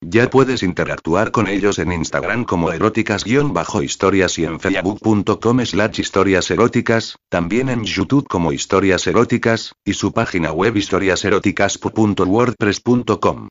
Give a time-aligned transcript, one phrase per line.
[0.00, 7.16] Ya puedes interactuar con ellos en Instagram como eróticas-historias y en facebook.com slash historias eróticas,
[7.28, 13.48] también en YouTube como historias eróticas, y su página web historiaseroticas.wordpress.com.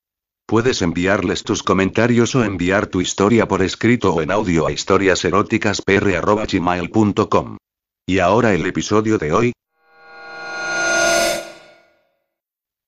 [0.47, 7.57] Puedes enviarles tus comentarios o enviar tu historia por escrito o en audio a historiaseroticaspr.gmail.com.
[8.07, 9.51] Y ahora el episodio de hoy,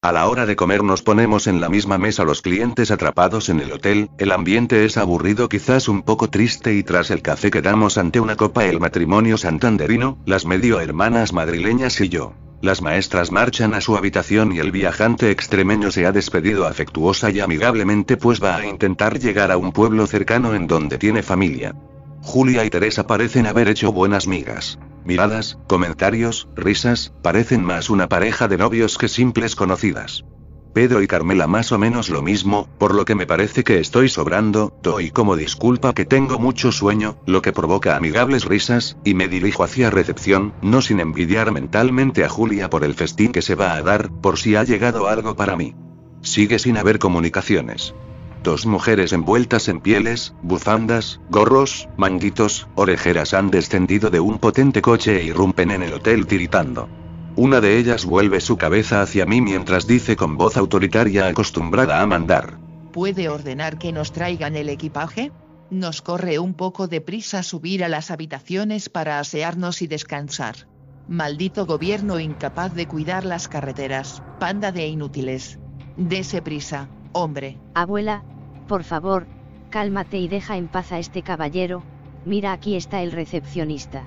[0.01, 3.59] A la hora de comer nos ponemos en la misma mesa los clientes atrapados en
[3.59, 7.97] el hotel, el ambiente es aburrido quizás un poco triste y tras el café quedamos
[7.97, 12.33] ante una copa el matrimonio santanderino, las medio hermanas madrileñas y yo.
[12.61, 17.41] Las maestras marchan a su habitación y el viajante extremeño se ha despedido afectuosa y
[17.41, 21.75] amigablemente pues va a intentar llegar a un pueblo cercano en donde tiene familia.
[22.21, 24.79] Julia y Teresa parecen haber hecho buenas migas.
[25.05, 30.25] Miradas, comentarios, risas, parecen más una pareja de novios que simples conocidas.
[30.73, 34.07] Pedro y Carmela más o menos lo mismo, por lo que me parece que estoy
[34.07, 39.27] sobrando, doy como disculpa que tengo mucho sueño, lo que provoca amigables risas, y me
[39.27, 43.73] dirijo hacia recepción, no sin envidiar mentalmente a Julia por el festín que se va
[43.73, 45.75] a dar, por si ha llegado algo para mí.
[46.21, 47.95] Sigue sin haber comunicaciones.
[48.43, 55.19] Dos mujeres envueltas en pieles, bufandas, gorros, manguitos, orejeras han descendido de un potente coche
[55.19, 56.87] e irrumpen en el hotel tiritando.
[57.35, 62.05] Una de ellas vuelve su cabeza hacia mí mientras dice con voz autoritaria acostumbrada a
[62.05, 62.57] mandar.
[62.93, 65.31] ¿Puede ordenar que nos traigan el equipaje?
[65.69, 70.67] Nos corre un poco de prisa subir a las habitaciones para asearnos y descansar.
[71.07, 75.59] Maldito gobierno incapaz de cuidar las carreteras, panda de inútiles.
[75.97, 77.57] Dese prisa, hombre.
[77.73, 78.23] Abuela,
[78.67, 79.27] por favor,
[79.69, 81.83] cálmate y deja en paz a este caballero,
[82.25, 84.03] mira aquí está el recepcionista.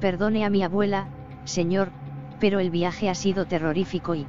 [0.00, 1.08] Perdone a mi abuela,
[1.44, 1.90] señor,
[2.40, 4.26] pero el viaje ha sido terrorífico y...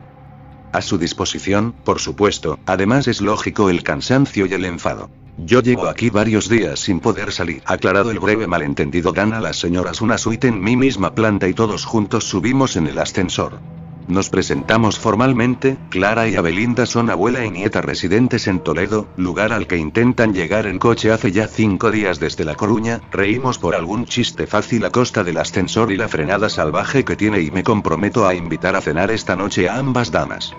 [0.74, 5.10] A su disposición, por supuesto, además es lógico el cansancio y el enfado.
[5.38, 7.64] Yo llevo aquí varios días sin poder salir.
[7.66, 11.54] Aclarado el breve malentendido, dan a las señoras una suite en mi misma planta y
[11.54, 13.60] todos juntos subimos en el ascensor.
[14.08, 19.68] Nos presentamos formalmente, Clara y Abelinda son abuela y nieta residentes en Toledo, lugar al
[19.68, 24.06] que intentan llegar en coche hace ya cinco días desde La Coruña, reímos por algún
[24.06, 28.28] chiste fácil a costa del ascensor y la frenada salvaje que tiene y me comprometo
[28.28, 30.54] a invitar a cenar esta noche a ambas damas.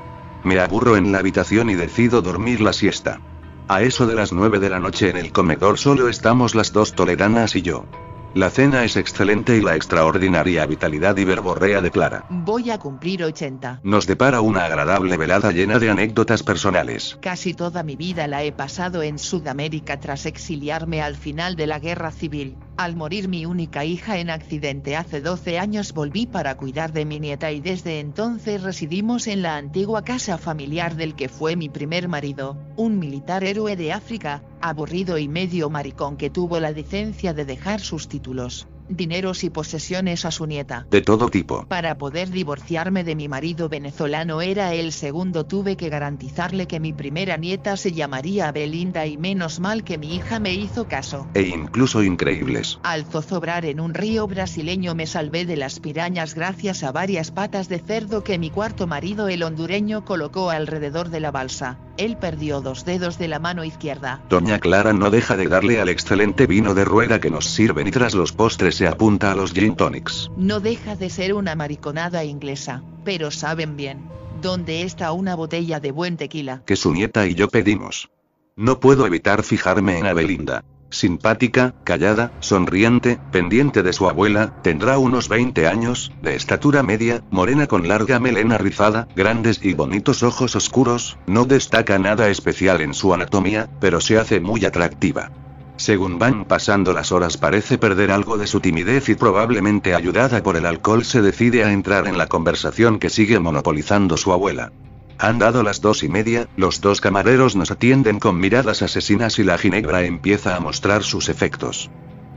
[0.44, 3.20] Me aburro en la habitación y decido dormir la siesta.
[3.69, 6.94] A eso de las nueve de la noche en el comedor solo estamos las dos
[6.94, 7.86] toledanas y yo.
[8.34, 12.25] La cena es excelente y la extraordinaria vitalidad y verborrea de Clara.
[12.31, 13.81] Voy a cumplir 80.
[13.82, 17.19] Nos depara una agradable velada llena de anécdotas personales.
[17.20, 21.78] Casi toda mi vida la he pasado en Sudamérica tras exiliarme al final de la
[21.78, 22.56] guerra civil.
[22.76, 27.20] Al morir mi única hija en accidente hace 12 años volví para cuidar de mi
[27.20, 32.08] nieta y desde entonces residimos en la antigua casa familiar del que fue mi primer
[32.08, 37.44] marido, un militar héroe de África, aburrido y medio maricón que tuvo la decencia de
[37.44, 40.87] dejar sus títulos, dineros y posesiones a su nieta.
[40.91, 41.66] De todo tipo.
[41.66, 46.93] Para poder divorciarme de mi marido venezolano era el segundo tuve que garantizarle que mi
[46.93, 51.28] primera nieta se llamaría Belinda y menos mal que mi hija me hizo caso.
[51.34, 52.78] E incluso increíbles.
[52.82, 57.69] Al zozobrar en un río brasileño me salvé de las pirañas gracias a varias patas
[57.69, 61.78] de cerdo que mi cuarto marido el hondureño colocó alrededor de la balsa.
[61.97, 64.20] Él perdió dos dedos de la mano izquierda.
[64.28, 67.91] Doña Clara no deja de darle al excelente vino de rueda que nos sirven y
[67.91, 70.31] tras los postres se apunta a los gin tonics.
[70.36, 74.08] No deja de ser una mariconada inglesa, pero saben bien.
[74.41, 76.62] ¿Dónde está una botella de buen tequila?
[76.66, 78.10] Que su nieta y yo pedimos.
[78.56, 80.64] No puedo evitar fijarme en Abelinda.
[80.92, 87.66] Simpática, callada, sonriente, pendiente de su abuela, tendrá unos 20 años, de estatura media, morena
[87.66, 93.14] con larga melena rizada, grandes y bonitos ojos oscuros, no destaca nada especial en su
[93.14, 95.31] anatomía, pero se hace muy atractiva.
[95.76, 100.56] Según van pasando las horas parece perder algo de su timidez y probablemente ayudada por
[100.56, 104.72] el alcohol se decide a entrar en la conversación que sigue monopolizando su abuela.
[105.19, 109.44] Han dado las dos y media, los dos camareros nos atienden con miradas asesinas y
[109.44, 111.91] la ginebra empieza a mostrar sus efectos.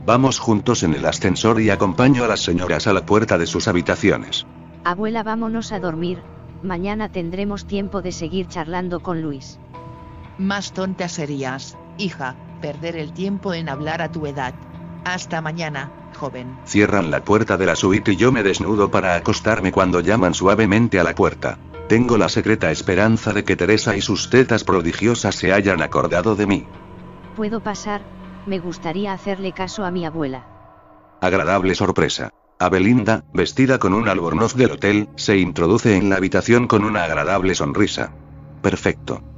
[0.04, 3.66] Vamos juntos en el ascensor y acompaño a las señoras a la puerta de sus
[3.66, 4.46] habitaciones.
[4.84, 6.22] Abuela, vámonos a dormir,
[6.62, 9.58] mañana tendremos tiempo de seguir charlando con Luis.
[10.38, 14.54] Más tonta serías, hija, perder el tiempo en hablar a tu edad.
[15.04, 16.58] Hasta mañana, joven.
[16.64, 20.98] Cierran la puerta de la suite y yo me desnudo para acostarme cuando llaman suavemente
[20.98, 21.58] a la puerta.
[21.88, 26.46] Tengo la secreta esperanza de que Teresa y sus tetas prodigiosas se hayan acordado de
[26.46, 26.66] mí.
[27.36, 28.02] Puedo pasar,
[28.46, 30.46] me gustaría hacerle caso a mi abuela.
[31.20, 32.30] Agradable sorpresa.
[32.58, 37.54] Abelinda, vestida con un albornoz del hotel, se introduce en la habitación con una agradable
[37.54, 38.12] sonrisa.
[38.62, 39.35] Perfecto.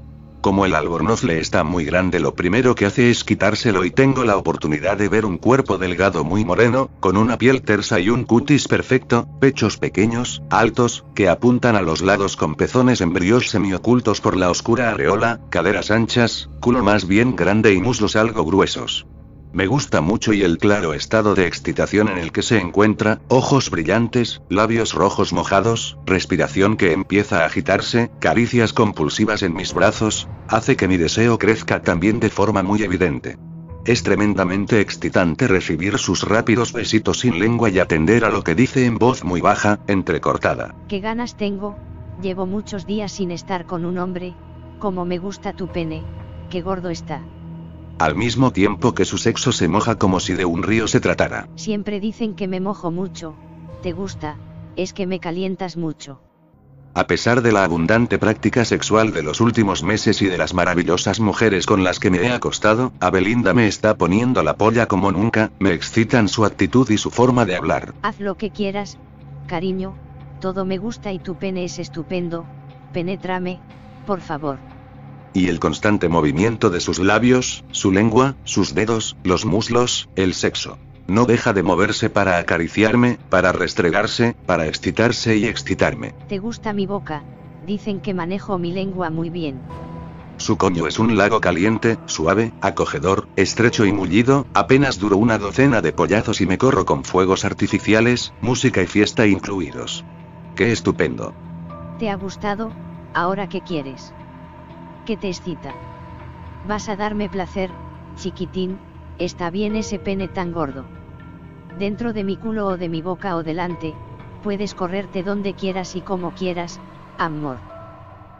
[0.49, 4.25] Como el albornoz le está muy grande, lo primero que hace es quitárselo y tengo
[4.25, 8.25] la oportunidad de ver un cuerpo delgado muy moreno, con una piel tersa y un
[8.25, 14.39] cutis perfecto, pechos pequeños, altos, que apuntan a los lados con pezones embrios semiocultos por
[14.39, 19.07] la oscura areola, caderas anchas, culo más bien grande y muslos algo gruesos.
[19.53, 23.71] Me gusta mucho y el claro estado de excitación en el que se encuentra, ojos
[23.71, 30.77] brillantes, labios rojos mojados, respiración que empieza a agitarse, caricias compulsivas en mis brazos, hace
[30.77, 33.39] que mi deseo crezca también de forma muy evidente.
[33.87, 38.85] Es tremendamente excitante recibir sus rápidos besitos sin lengua y atender a lo que dice
[38.85, 40.75] en voz muy baja, entrecortada.
[40.89, 41.75] ¿Qué ganas tengo?
[42.21, 44.35] Llevo muchos días sin estar con un hombre,
[44.79, 46.03] como me gusta tu pene,
[46.51, 47.23] qué gordo está.
[47.99, 51.49] Al mismo tiempo que su sexo se moja como si de un río se tratara.
[51.57, 53.35] Siempre dicen que me mojo mucho.
[53.83, 54.37] ¿Te gusta?
[54.77, 56.21] Es que me calientas mucho.
[56.95, 61.19] A pesar de la abundante práctica sexual de los últimos meses y de las maravillosas
[61.19, 65.51] mujeres con las que me he acostado, Abelinda me está poniendo la polla como nunca,
[65.59, 67.95] me excitan su actitud y su forma de hablar.
[68.03, 68.97] Haz lo que quieras,
[69.49, 69.97] cariño,
[70.41, 72.47] todo me gusta y tu pene es estupendo,
[72.93, 73.61] penétrame,
[74.07, 74.59] por favor
[75.33, 80.79] y el constante movimiento de sus labios, su lengua, sus dedos, los muslos, el sexo.
[81.07, 86.15] No deja de moverse para acariciarme, para restregarse, para excitarse y excitarme.
[86.29, 87.23] ¿Te gusta mi boca?
[87.67, 89.61] Dicen que manejo mi lengua muy bien.
[90.39, 95.81] Su coño es un lago caliente, suave, acogedor, estrecho y mullido, apenas duro una docena
[95.81, 100.05] de pollazos y me corro con fuegos artificiales, música y fiesta incluidos.
[100.55, 101.35] ¡Qué estupendo!
[101.99, 102.71] ¿Te ha gustado?
[103.15, 104.13] ¿Ahora qué quieres?
[105.09, 105.75] Que te excita.
[106.67, 107.71] Vas a darme placer,
[108.17, 108.79] chiquitín,
[109.19, 110.85] está bien ese pene tan gordo.
[111.79, 113.95] Dentro de mi culo o de mi boca o delante,
[114.43, 116.79] puedes correrte donde quieras y como quieras,
[117.17, 117.57] amor.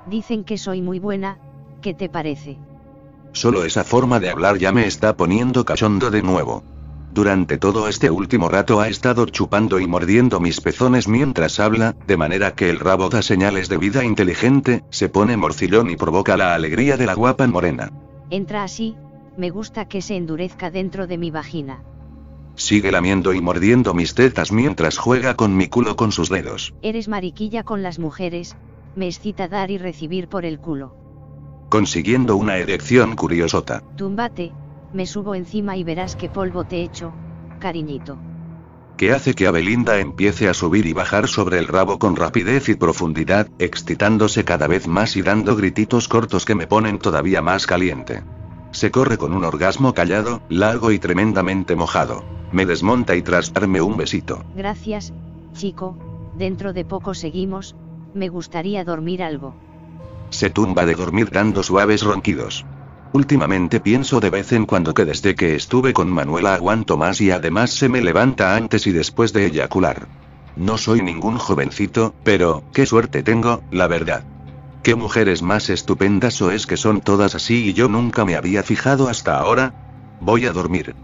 [0.05, 1.39] Dicen que soy muy buena,
[1.81, 2.59] ¿qué te parece?
[3.33, 6.63] Solo esa forma de hablar ya me está poniendo cachondo de nuevo.
[7.13, 12.17] Durante todo este último rato ha estado chupando y mordiendo mis pezones mientras habla, de
[12.17, 16.55] manera que el rabo da señales de vida inteligente, se pone morcillón y provoca la
[16.55, 17.91] alegría de la guapa morena.
[18.31, 18.95] Entra así,
[19.37, 21.83] me gusta que se endurezca dentro de mi vagina.
[22.57, 26.75] Sigue lamiendo y mordiendo mis tetas mientras juega con mi culo con sus dedos.
[26.83, 28.57] Eres mariquilla con las mujeres,
[28.97, 30.95] me excita dar y recibir por el culo.
[31.69, 33.83] Consiguiendo una erección curiosota.
[33.97, 34.53] Túmbate,
[34.93, 37.13] me subo encima y verás qué polvo te echo,
[37.59, 38.19] cariñito.
[38.97, 42.75] Que hace que Abelinda empiece a subir y bajar sobre el rabo con rapidez y
[42.75, 48.25] profundidad, excitándose cada vez más y dando grititos cortos que me ponen todavía más caliente.
[48.73, 52.25] Se corre con un orgasmo callado, largo y tremendamente mojado.
[52.51, 54.45] Me desmonta y tras darme un besito.
[54.57, 55.13] Gracias,
[55.53, 55.97] chico,
[56.37, 57.77] dentro de poco seguimos,
[58.15, 59.55] me gustaría dormir algo.
[60.31, 62.67] Se tumba de dormir dando suaves ronquidos.
[63.13, 67.31] Últimamente pienso de vez en cuando que desde que estuve con Manuela aguanto más y
[67.31, 70.07] además se me levanta antes y después de eyacular.
[70.57, 74.25] No soy ningún jovencito, pero, qué suerte tengo, la verdad.
[74.83, 78.63] ¿Qué mujeres más estupendas o es que son todas así y yo nunca me había
[78.63, 79.73] fijado hasta ahora?
[80.21, 80.95] Voy a dormir.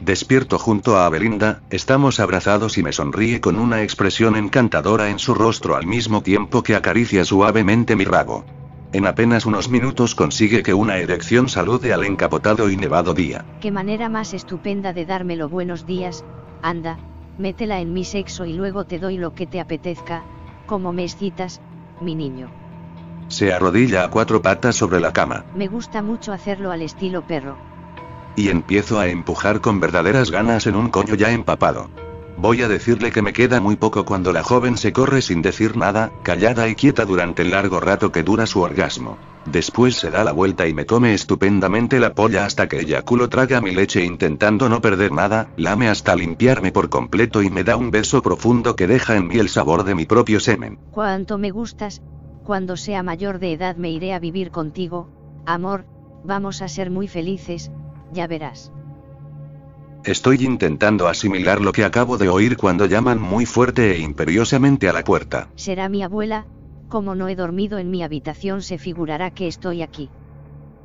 [0.00, 5.34] Despierto junto a Abelinda, estamos abrazados y me sonríe con una expresión encantadora en su
[5.34, 8.44] rostro al mismo tiempo que acaricia suavemente mi rabo.
[8.90, 13.44] En apenas unos minutos consigue que una erección salude al encapotado y nevado día.
[13.60, 16.24] Qué manera más estupenda de dármelo buenos días,
[16.62, 16.98] anda,
[17.36, 20.24] métela en mi sexo y luego te doy lo que te apetezca,
[20.66, 21.60] como me excitas,
[22.00, 22.50] mi niño.
[23.28, 25.44] Se arrodilla a cuatro patas sobre la cama.
[25.54, 27.56] Me gusta mucho hacerlo al estilo perro.
[28.36, 31.90] Y empiezo a empujar con verdaderas ganas en un coño ya empapado.
[32.40, 35.76] Voy a decirle que me queda muy poco cuando la joven se corre sin decir
[35.76, 39.18] nada, callada y quieta durante el largo rato que dura su orgasmo.
[39.44, 43.60] Después se da la vuelta y me come estupendamente la polla hasta que culo traga
[43.60, 47.90] mi leche intentando no perder nada, lame hasta limpiarme por completo y me da un
[47.90, 50.78] beso profundo que deja en mí el sabor de mi propio semen.
[50.92, 52.02] Cuánto me gustas,
[52.44, 55.08] cuando sea mayor de edad me iré a vivir contigo,
[55.44, 55.86] amor,
[56.22, 57.72] vamos a ser muy felices,
[58.12, 58.70] ya verás.
[60.04, 64.92] Estoy intentando asimilar lo que acabo de oír cuando llaman muy fuerte e imperiosamente a
[64.92, 65.50] la puerta.
[65.56, 66.46] Será mi abuela,
[66.88, 70.08] como no he dormido en mi habitación se figurará que estoy aquí.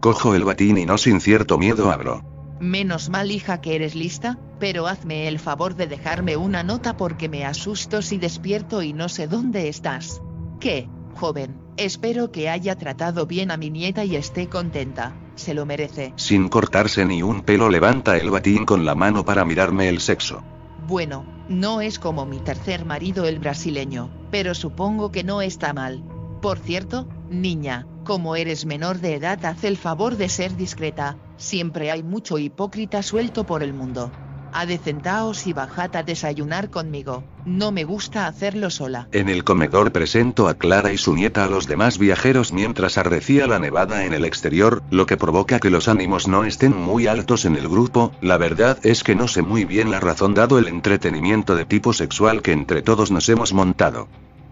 [0.01, 2.21] Cojo el batín y no sin cierto miedo abro.
[2.59, 7.29] Menos mal hija que eres lista, pero hazme el favor de dejarme una nota porque
[7.29, 10.21] me asusto si despierto y no sé dónde estás.
[10.59, 11.62] ¿Qué, joven?
[11.77, 15.15] Espero que haya tratado bien a mi nieta y esté contenta.
[15.35, 16.13] Se lo merece.
[16.17, 20.43] Sin cortarse ni un pelo levanta el batín con la mano para mirarme el sexo.
[20.87, 26.03] Bueno, no es como mi tercer marido el brasileño, pero supongo que no está mal.
[26.41, 31.89] Por cierto, niña, como eres menor de edad haz el favor de ser discreta, siempre
[31.89, 34.11] hay mucho hipócrita suelto por el mundo
[34.53, 39.07] adecentaos y bajad a desayunar conmigo, no me gusta hacerlo sola.
[39.11, 43.47] En el comedor presento a Clara y su nieta a los demás viajeros mientras arrecía
[43.47, 47.45] la nevada en el exterior, lo que provoca que los ánimos no estén muy altos
[47.45, 50.67] en el grupo, la verdad es que no sé muy bien la razón dado el
[50.67, 54.07] entretenimiento de tipo sexual que entre todos nos hemos montado.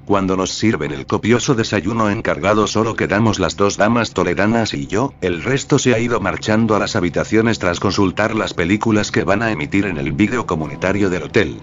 [0.06, 5.14] Cuando nos sirven el copioso desayuno encargado solo quedamos las dos damas toleranas y yo,
[5.22, 9.44] el resto se ha ido marchando a las habitaciones tras consultar las películas que van
[9.44, 11.62] a emitir en el vídeo comunitario del hotel.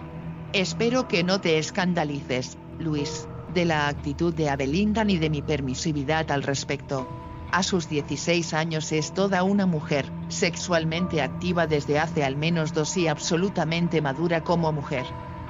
[0.53, 6.31] Espero que no te escandalices, Luis, de la actitud de Abelinda ni de mi permisividad
[6.31, 7.09] al respecto.
[7.51, 12.97] A sus 16 años es toda una mujer, sexualmente activa desde hace al menos dos
[12.97, 15.07] y absolutamente madura como mujer.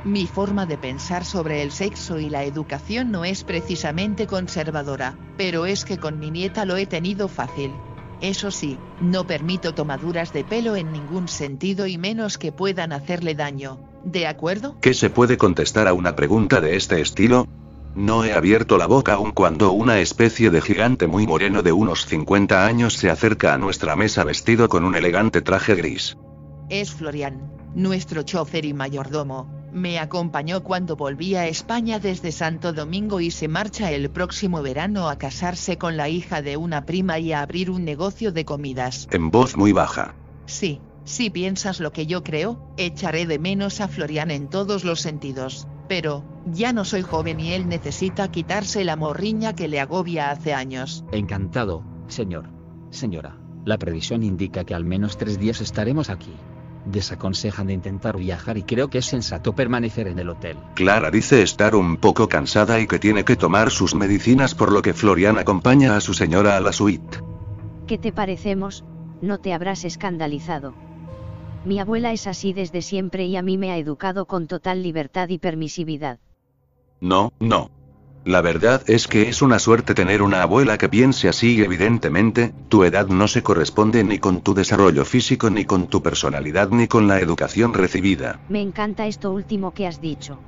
[0.08, 5.66] Mi forma de pensar sobre el sexo y la educación no es precisamente conservadora, pero
[5.66, 7.74] es que con mi nieta lo he tenido fácil.
[8.22, 13.34] Eso sí, no permito tomaduras de pelo en ningún sentido y menos que puedan hacerle
[13.34, 13.80] daño.
[14.02, 14.76] ¿De acuerdo?
[14.80, 17.46] ¿Qué se puede contestar a una pregunta de este estilo?
[17.94, 22.06] No he abierto la boca aun cuando una especie de gigante muy moreno de unos
[22.06, 26.16] 50 años se acerca a nuestra mesa vestido con un elegante traje gris.
[26.70, 33.20] Es Florian, nuestro chofer y mayordomo, me acompañó cuando volví a España desde Santo Domingo
[33.20, 37.32] y se marcha el próximo verano a casarse con la hija de una prima y
[37.32, 39.08] a abrir un negocio de comidas.
[39.10, 40.14] En voz muy baja.
[40.46, 45.00] Sí, si piensas lo que yo creo, echaré de menos a Florian en todos los
[45.00, 45.66] sentidos.
[45.88, 50.52] Pero, ya no soy joven y él necesita quitarse la morriña que le agobia hace
[50.52, 51.04] años.
[51.12, 52.50] Encantado, señor.
[52.90, 56.34] Señora, la previsión indica que al menos tres días estaremos aquí
[56.90, 60.56] desaconsejan de intentar viajar y creo que es sensato permanecer en el hotel.
[60.74, 64.82] Clara dice estar un poco cansada y que tiene que tomar sus medicinas por lo
[64.82, 67.18] que Florian acompaña a su señora a la suite.
[67.86, 68.84] ¿Qué te parecemos?
[69.22, 70.74] No te habrás escandalizado.
[71.64, 75.28] Mi abuela es así desde siempre y a mí me ha educado con total libertad
[75.28, 76.18] y permisividad.
[77.00, 77.70] No, no.
[78.28, 82.52] La verdad es que es una suerte tener una abuela que piense así y evidentemente,
[82.68, 86.88] tu edad no se corresponde ni con tu desarrollo físico ni con tu personalidad ni
[86.88, 88.38] con la educación recibida.
[88.50, 90.42] Me encanta esto último que has dicho.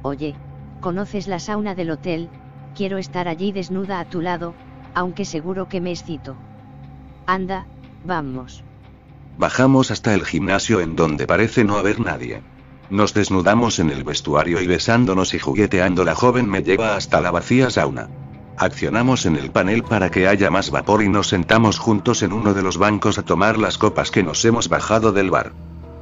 [0.00, 0.34] Oye,
[0.80, 2.30] ¿conoces la sauna del hotel?
[2.74, 4.54] Quiero estar allí desnuda a tu lado,
[4.94, 6.38] aunque seguro que me excito.
[7.26, 7.66] Anda,
[8.06, 8.64] vamos.
[9.36, 12.40] Bajamos hasta el gimnasio en donde parece no haber nadie.
[12.90, 17.30] Nos desnudamos en el vestuario y besándonos y jugueteando la joven me lleva hasta la
[17.30, 18.08] vacía sauna.
[18.56, 22.54] Accionamos en el panel para que haya más vapor y nos sentamos juntos en uno
[22.54, 25.52] de los bancos a tomar las copas que nos hemos bajado del bar.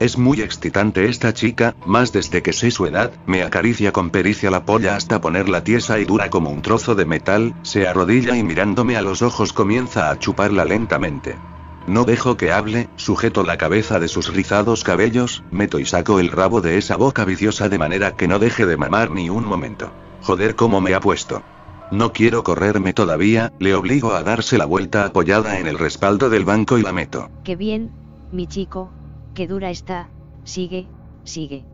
[0.01, 4.51] Es muy excitante esta chica, más desde que sé su edad, me acaricia con pericia
[4.51, 8.43] la polla hasta ponerla tiesa y dura como un trozo de metal, se arrodilla y
[8.43, 11.37] mirándome a los ojos comienza a chuparla lentamente.
[11.87, 16.31] No dejo que hable, sujeto la cabeza de sus rizados cabellos, meto y saco el
[16.31, 19.93] rabo de esa boca viciosa de manera que no deje de mamar ni un momento.
[20.23, 21.43] Joder, cómo me ha puesto.
[21.91, 26.45] No quiero correrme todavía, le obligo a darse la vuelta apoyada en el respaldo del
[26.45, 27.31] banco y la meto.
[27.43, 27.91] Qué bien,
[28.31, 28.91] mi chico,
[29.35, 30.09] qué dura está,
[30.45, 30.87] sigue,
[31.25, 31.65] sigue.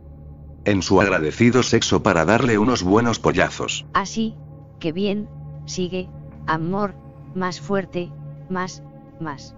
[0.65, 3.85] En su agradecido sexo para darle unos buenos pollazos.
[3.93, 4.35] Así,
[4.79, 5.29] qué bien,
[5.65, 6.09] sigue,
[6.47, 6.95] amor,
[7.35, 8.11] más fuerte,
[8.49, 8.83] más,
[9.21, 9.55] más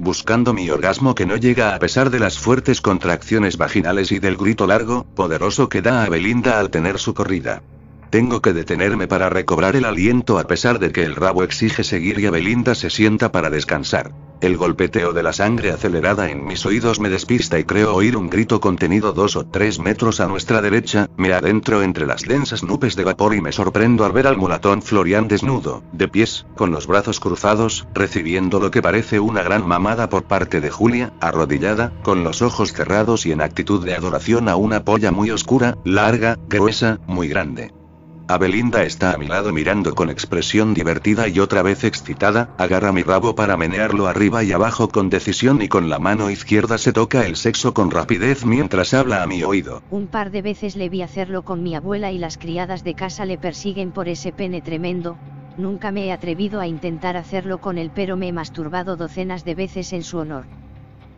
[0.00, 4.36] buscando mi orgasmo que no llega a pesar de las fuertes contracciones vaginales y del
[4.36, 7.62] grito largo, poderoso que da a Belinda al tener su corrida.
[8.10, 12.18] Tengo que detenerme para recobrar el aliento a pesar de que el rabo exige seguir
[12.18, 14.10] y Belinda se sienta para descansar.
[14.40, 18.28] El golpeteo de la sangre acelerada en mis oídos me despista y creo oír un
[18.28, 22.96] grito contenido dos o tres metros a nuestra derecha, me adentro entre las densas nubes
[22.96, 26.88] de vapor y me sorprendo al ver al mulatón Florian desnudo, de pies, con los
[26.88, 32.24] brazos cruzados, recibiendo lo que parece una gran mamada por parte de Julia, arrodillada, con
[32.24, 36.98] los ojos cerrados y en actitud de adoración a una polla muy oscura, larga, gruesa,
[37.06, 37.70] muy grande.
[38.32, 43.02] Abelinda está a mi lado mirando con expresión divertida y otra vez excitada, agarra mi
[43.02, 47.26] rabo para menearlo arriba y abajo con decisión y con la mano izquierda se toca
[47.26, 49.82] el sexo con rapidez mientras habla a mi oído.
[49.90, 53.24] Un par de veces le vi hacerlo con mi abuela y las criadas de casa
[53.24, 55.16] le persiguen por ese pene tremendo,
[55.56, 59.56] nunca me he atrevido a intentar hacerlo con él pero me he masturbado docenas de
[59.56, 60.46] veces en su honor.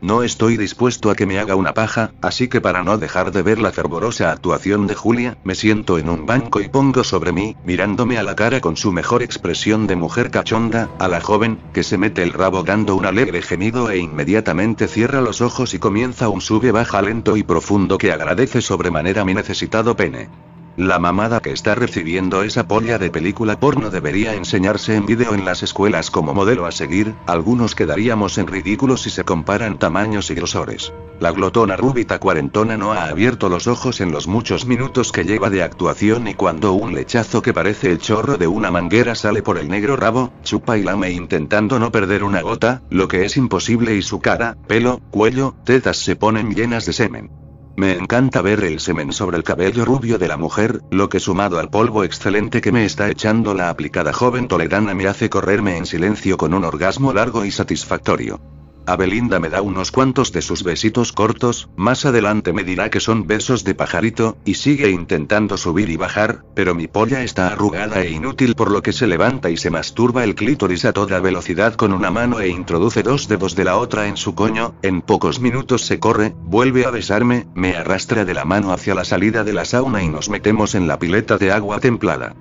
[0.03, 3.43] No estoy dispuesto a que me haga una paja, así que para no dejar de
[3.43, 7.57] ver la fervorosa actuación de Julia, me siento en un banco y pongo sobre mí,
[7.65, 11.85] mirándome a la cara con su mejor expresión de mujer cachonda, a la joven, que
[11.85, 16.29] se mete el rabo dando un alegre gemido e inmediatamente cierra los ojos y comienza
[16.29, 20.31] un sube-baja lento y profundo que agradece sobremanera mi necesitado pene.
[20.77, 25.45] La mamada que está recibiendo esa polla de película porno debería enseñarse en vídeo en
[25.45, 30.35] las escuelas como modelo a seguir, algunos quedaríamos en ridículo si se comparan tamaños y
[30.35, 30.91] grosores.
[31.21, 35.51] La glotona rúbita cuarentona no ha abierto los ojos en los muchos minutos que lleva
[35.51, 39.59] de actuación y cuando un lechazo que parece el chorro de una manguera sale por
[39.59, 43.95] el negro rabo, chupa y lame intentando no perder una gota, lo que es imposible
[43.95, 47.43] y su cara, pelo, cuello, tetas se ponen llenas de semen.
[47.77, 51.59] Me encanta ver el semen sobre el cabello rubio de la mujer, lo que sumado
[51.59, 55.87] al polvo excelente que me está echando la aplicada joven toledana me hace correrme en
[55.87, 58.41] silencio con un orgasmo largo y satisfactorio.
[58.87, 63.27] Abelinda me da unos cuantos de sus besitos cortos, más adelante me dirá que son
[63.27, 68.11] besos de pajarito, y sigue intentando subir y bajar, pero mi polla está arrugada e
[68.11, 71.93] inútil por lo que se levanta y se masturba el clítoris a toda velocidad con
[71.93, 75.83] una mano e introduce dos dedos de la otra en su coño, en pocos minutos
[75.83, 79.65] se corre, vuelve a besarme, me arrastra de la mano hacia la salida de la
[79.65, 82.35] sauna y nos metemos en la pileta de agua templada.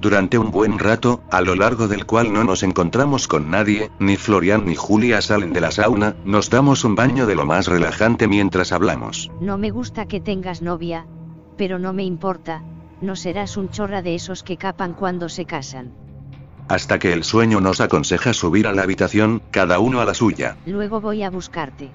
[0.00, 4.16] Durante un buen rato, a lo largo del cual no nos encontramos con nadie, ni
[4.16, 8.28] Florian ni Julia salen de la sauna, nos damos un baño de lo más relajante
[8.28, 9.30] mientras hablamos.
[9.40, 11.06] No me gusta que tengas novia,
[11.56, 12.62] pero no me importa,
[13.00, 15.92] no serás un chorra de esos que capan cuando se casan.
[16.68, 20.56] Hasta que el sueño nos aconseja subir a la habitación, cada uno a la suya.
[20.66, 21.90] Luego voy a buscarte.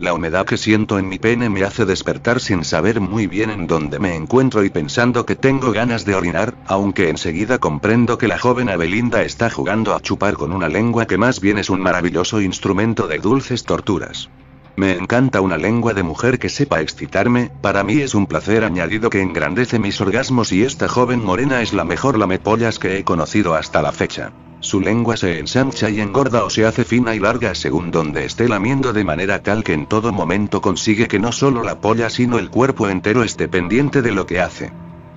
[0.00, 3.66] La humedad que siento en mi pene me hace despertar sin saber muy bien en
[3.66, 8.38] dónde me encuentro y pensando que tengo ganas de orinar, aunque enseguida comprendo que la
[8.38, 12.40] joven Abelinda está jugando a chupar con una lengua que más bien es un maravilloso
[12.40, 14.30] instrumento de dulces torturas.
[14.74, 19.10] Me encanta una lengua de mujer que sepa excitarme, para mí es un placer añadido
[19.10, 23.54] que engrandece mis orgasmos y esta joven morena es la mejor lamepollas que he conocido
[23.54, 24.32] hasta la fecha.
[24.60, 28.46] Su lengua se ensancha y engorda o se hace fina y larga según donde esté
[28.46, 32.38] lamiendo de manera tal que en todo momento consigue que no solo la polla sino
[32.38, 34.70] el cuerpo entero esté pendiente de lo que hace.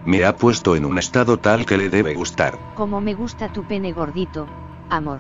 [0.05, 2.57] Me ha puesto en un estado tal que le debe gustar.
[2.75, 4.47] Como me gusta tu pene gordito,
[4.89, 5.19] amor.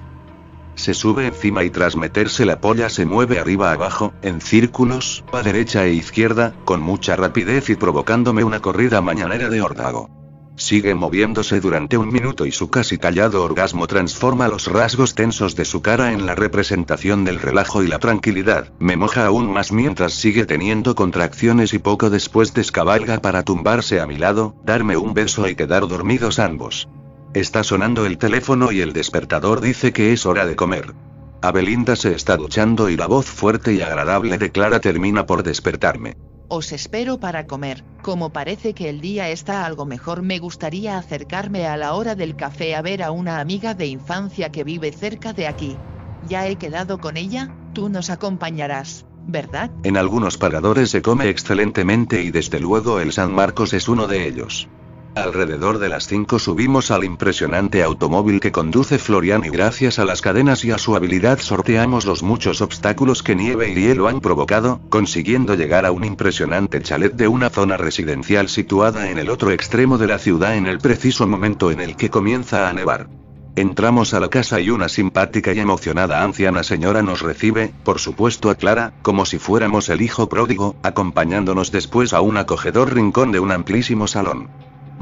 [0.75, 5.43] Se sube encima y tras meterse la polla se mueve arriba abajo, en círculos, a
[5.43, 10.22] derecha e izquierda, con mucha rapidez y provocándome una corrida mañanera de órdago.
[10.55, 15.65] Sigue moviéndose durante un minuto y su casi callado orgasmo transforma los rasgos tensos de
[15.65, 18.71] su cara en la representación del relajo y la tranquilidad.
[18.77, 24.05] Me moja aún más mientras sigue teniendo contracciones y poco después descabalga para tumbarse a
[24.05, 26.87] mi lado, darme un beso y quedar dormidos ambos.
[27.33, 30.93] Está sonando el teléfono y el despertador dice que es hora de comer.
[31.43, 36.15] Abelinda se está duchando y la voz fuerte y agradable de Clara termina por despertarme.
[36.47, 37.83] Os espero para comer.
[38.01, 42.37] Como parece que el día está algo mejor, me gustaría acercarme a la hora del
[42.37, 45.75] café a ver a una amiga de infancia que vive cerca de aquí.
[46.29, 49.69] Ya he quedado con ella, tú nos acompañarás, ¿verdad?
[49.83, 54.29] En algunos paradores se come excelentemente y desde luego el San Marcos es uno de
[54.29, 54.69] ellos.
[55.15, 60.21] Alrededor de las 5 subimos al impresionante automóvil que conduce Florian y gracias a las
[60.21, 64.81] cadenas y a su habilidad sorteamos los muchos obstáculos que nieve y hielo han provocado,
[64.89, 69.99] consiguiendo llegar a un impresionante chalet de una zona residencial situada en el otro extremo
[69.99, 73.07] de la ciudad en el preciso momento en el que comienza a nevar.
[73.55, 78.49] Entramos a la casa y una simpática y emocionada anciana señora nos recibe, por supuesto
[78.49, 83.39] a Clara, como si fuéramos el hijo pródigo, acompañándonos después a un acogedor rincón de
[83.39, 84.49] un amplísimo salón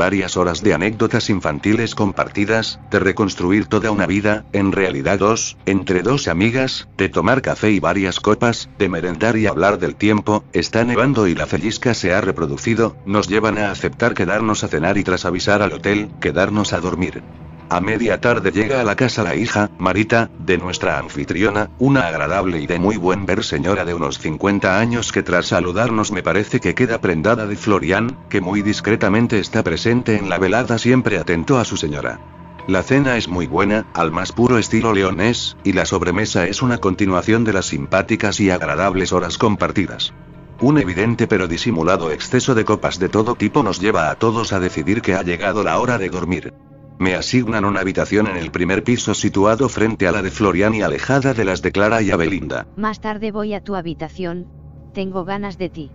[0.02, 6.02] varias horas de anécdotas infantiles compartidas, de reconstruir toda una vida, en realidad dos, entre
[6.02, 10.84] dos amigas, de tomar café y varias copas, de merendar y hablar del tiempo, está
[10.86, 15.04] nevando y la cellisca se ha reproducido, nos llevan a aceptar quedarnos a cenar y
[15.04, 17.22] tras avisar al hotel, quedarnos a dormir.
[17.72, 22.60] A media tarde llega a la casa la hija, Marita, de nuestra anfitriona, una agradable
[22.60, 26.60] y de muy buen ver señora de unos 50 años que tras saludarnos me parece
[26.60, 31.60] que queda prendada de Florian, que muy discretamente está presente en la velada siempre atento
[31.60, 32.20] a su señora.
[32.68, 36.80] La cena es muy buena, al más puro estilo leonés, y la sobremesa es una
[36.80, 40.14] continuación de las simpáticas y agradables horas compartidas.
[40.60, 44.60] Un evidente pero disimulado exceso de copas de todo tipo nos lleva a todos a
[44.60, 46.54] decidir que ha llegado la hora de dormir.
[47.02, 50.84] Me asignan una habitación en el primer piso situado frente a la de Florian y
[50.84, 52.68] alejada de las de Clara y Abelinda.
[52.76, 54.46] Más tarde voy a tu habitación,
[54.94, 55.92] tengo ganas de ti.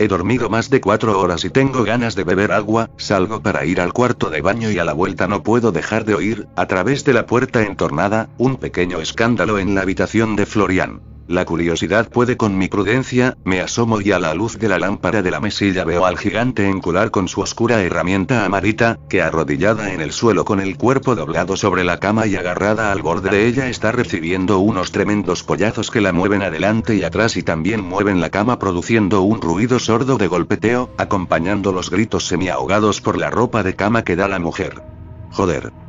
[0.00, 3.80] He dormido más de cuatro horas y tengo ganas de beber agua, salgo para ir
[3.80, 7.04] al cuarto de baño y a la vuelta no puedo dejar de oír, a través
[7.04, 11.13] de la puerta entornada, un pequeño escándalo en la habitación de Florian.
[11.26, 15.22] La curiosidad puede con mi prudencia, me asomo y a la luz de la lámpara
[15.22, 20.02] de la mesilla veo al gigante encular con su oscura herramienta amarita, que arrodillada en
[20.02, 23.68] el suelo con el cuerpo doblado sobre la cama y agarrada al borde de ella
[23.70, 28.28] está recibiendo unos tremendos pollazos que la mueven adelante y atrás y también mueven la
[28.28, 33.74] cama produciendo un ruido sordo de golpeteo, acompañando los gritos semi-ahogados por la ropa de
[33.74, 34.82] cama que da la mujer.
[35.30, 35.83] Joder.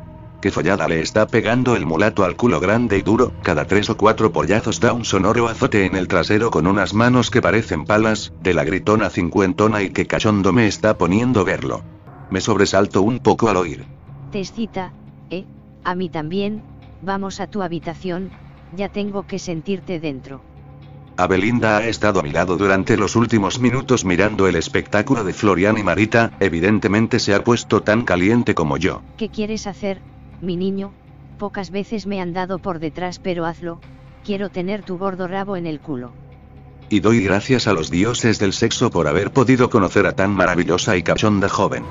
[0.46, 3.98] Qué follada le está pegando el mulato al culo grande y duro, cada tres o
[3.98, 8.32] cuatro pollazos da un sonoro azote en el trasero con unas manos que parecen palas,
[8.44, 11.82] de la gritona cincuentona y que cachondo me está poniendo verlo.
[12.30, 13.88] Me sobresalto un poco al oír.
[14.32, 14.94] Te excita,
[15.32, 15.46] ¿eh?
[15.84, 16.62] A mí también,
[17.02, 18.30] vamos a tu habitación,
[18.78, 20.42] ya tengo que sentirte dentro.
[21.18, 25.80] Abelinda ha estado a mi lado durante los últimos minutos mirando el espectáculo de Florian
[25.80, 29.02] y Marita, evidentemente se ha puesto tan caliente como yo.
[29.18, 30.02] ¿Qué quieres hacer,
[30.46, 30.94] mi niño?
[31.38, 33.80] Pocas veces me han dado por detrás, pero hazlo,
[34.24, 36.12] quiero tener tu gordo rabo en el culo.
[36.90, 40.96] Y doy gracias a los dioses del sexo por haber podido conocer a tan maravillosa
[40.96, 41.84] y cachonda joven.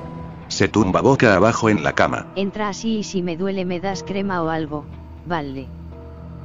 [0.47, 2.27] Se tumba boca abajo en la cama.
[2.35, 4.85] Entra así y si me duele me das crema o algo,
[5.25, 5.67] vale.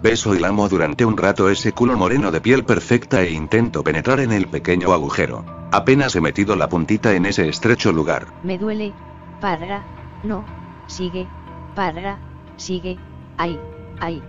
[0.03, 4.20] Beso y lamo durante un rato ese culo moreno de piel perfecta e intento penetrar
[4.20, 5.44] en el pequeño agujero.
[5.73, 8.27] Apenas he metido la puntita en ese estrecho lugar.
[8.42, 8.94] Me duele,
[9.40, 9.85] parra,
[10.25, 10.44] no,
[10.87, 11.29] sigue,
[11.81, 12.19] parra,
[12.59, 12.99] sigue,
[13.38, 13.59] ay,
[14.01, 14.23] ay.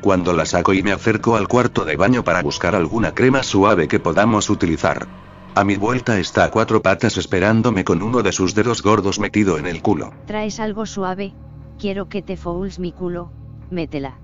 [0.00, 3.86] Cuando la saco y me acerco al cuarto de baño para buscar alguna crema suave
[3.86, 5.06] que podamos utilizar.
[5.54, 9.58] A mi vuelta está a cuatro patas esperándome con uno de sus dedos gordos metido
[9.58, 10.12] en el culo.
[10.26, 11.34] Traes algo suave,
[11.78, 13.30] quiero que te fouls mi culo,
[13.70, 14.18] métela.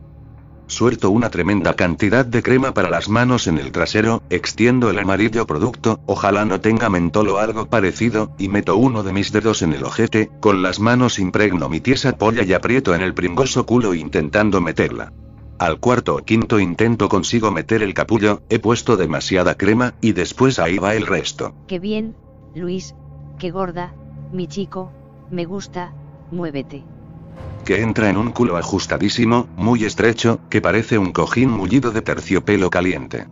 [0.68, 5.46] Suelto una tremenda cantidad de crema para las manos en el trasero, extiendo el amarillo
[5.46, 9.72] producto, ojalá no tenga mentol o algo parecido, y meto uno de mis dedos en
[9.72, 13.94] el ojete, con las manos impregno mi tiesa polla y aprieto en el pringoso culo
[13.94, 15.10] intentando meterla.
[15.58, 20.58] Al cuarto o quinto intento consigo meter el capullo, he puesto demasiada crema, y después
[20.58, 21.54] ahí va el resto.
[21.66, 22.14] Qué bien,
[22.54, 22.94] Luis,
[23.38, 23.94] qué gorda,
[24.32, 24.92] mi chico,
[25.30, 25.94] me gusta,
[26.30, 26.84] muévete.
[27.64, 32.70] Que entra en un culo ajustadísimo, muy estrecho, que parece un cojín mullido de terciopelo
[32.70, 33.26] caliente.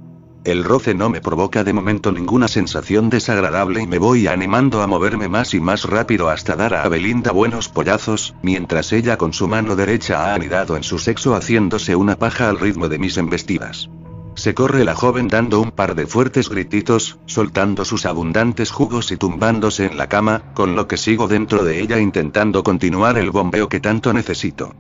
[0.47, 4.87] El roce no me provoca de momento ninguna sensación desagradable y me voy animando a
[4.87, 9.49] moverme más y más rápido hasta dar a Abelinda buenos pollazos, mientras ella con su
[9.49, 13.91] mano derecha ha anidado en su sexo haciéndose una paja al ritmo de mis embestidas.
[14.37, 19.17] Se corre la joven dando un par de fuertes grititos, soltando sus abundantes jugos y
[19.17, 23.71] tumbándose en la cama, con lo que sigo dentro de ella intentando continuar el bombeo
[23.71, 24.75] que tanto necesito.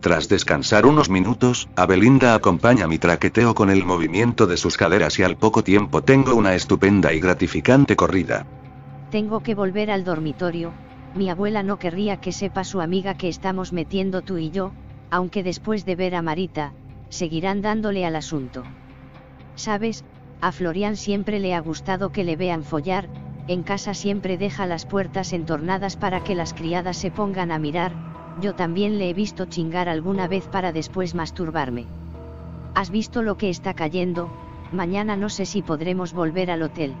[0.00, 5.22] Tras descansar unos minutos, Abelinda acompaña mi traqueteo con el movimiento de sus caderas y
[5.22, 8.46] al poco tiempo tengo una estupenda y gratificante corrida.
[9.10, 10.72] Tengo que volver al dormitorio,
[11.14, 14.72] mi abuela no querría que sepa su amiga que estamos metiendo tú y yo,
[15.10, 16.72] aunque después de ver a Marita,
[17.10, 18.64] seguirán dándole al asunto.
[19.54, 20.04] Sabes,
[20.40, 23.08] a Florian siempre le ha gustado que le vean follar,
[23.48, 27.92] en casa siempre deja las puertas entornadas para que las criadas se pongan a mirar,
[28.40, 31.86] yo también le he visto chingar alguna vez para después masturbarme.
[32.74, 34.30] ¿Has visto lo que está cayendo?
[34.72, 36.94] Mañana no sé si podremos volver al hotel.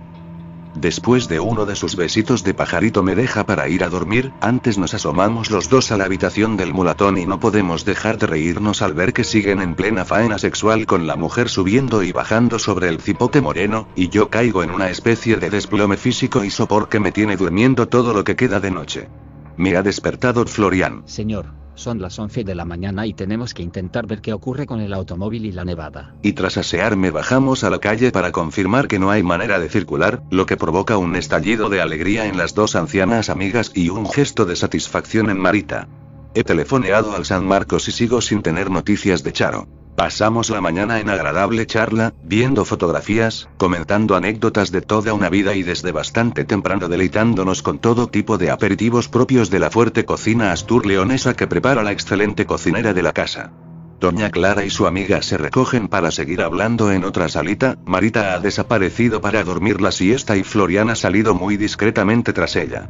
[0.74, 4.78] Después de uno de sus besitos de pajarito me deja para ir a dormir, antes
[4.78, 8.80] nos asomamos los dos a la habitación del mulatón y no podemos dejar de reírnos
[8.80, 12.88] al ver que siguen en plena faena sexual con la mujer subiendo y bajando sobre
[12.88, 17.00] el cipote moreno, y yo caigo en una especie de desplome físico y sopor que
[17.00, 19.08] me tiene durmiendo todo lo que queda de noche.
[19.56, 21.02] Me ha despertado Florian.
[21.04, 24.80] Señor, son las 11 de la mañana y tenemos que intentar ver qué ocurre con
[24.80, 26.14] el automóvil y la nevada.
[26.22, 30.22] Y tras asearme bajamos a la calle para confirmar que no hay manera de circular,
[30.30, 34.44] lo que provoca un estallido de alegría en las dos ancianas amigas y un gesto
[34.44, 35.88] de satisfacción en Marita.
[36.34, 39.81] He telefoneado al San Marcos y sigo sin tener noticias de Charo.
[39.96, 45.62] Pasamos la mañana en agradable charla, viendo fotografías, comentando anécdotas de toda una vida y
[45.62, 51.34] desde bastante temprano deleitándonos con todo tipo de aperitivos propios de la fuerte cocina astur-leonesa
[51.34, 53.52] que prepara la excelente cocinera de la casa.
[54.00, 58.40] Doña Clara y su amiga se recogen para seguir hablando en otra salita, Marita ha
[58.40, 62.88] desaparecido para dormir la siesta y Florian ha salido muy discretamente tras ella.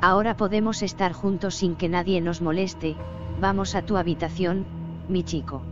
[0.00, 2.96] Ahora podemos estar juntos sin que nadie nos moleste,
[3.40, 4.64] vamos a tu habitación,
[5.08, 5.62] mi chico.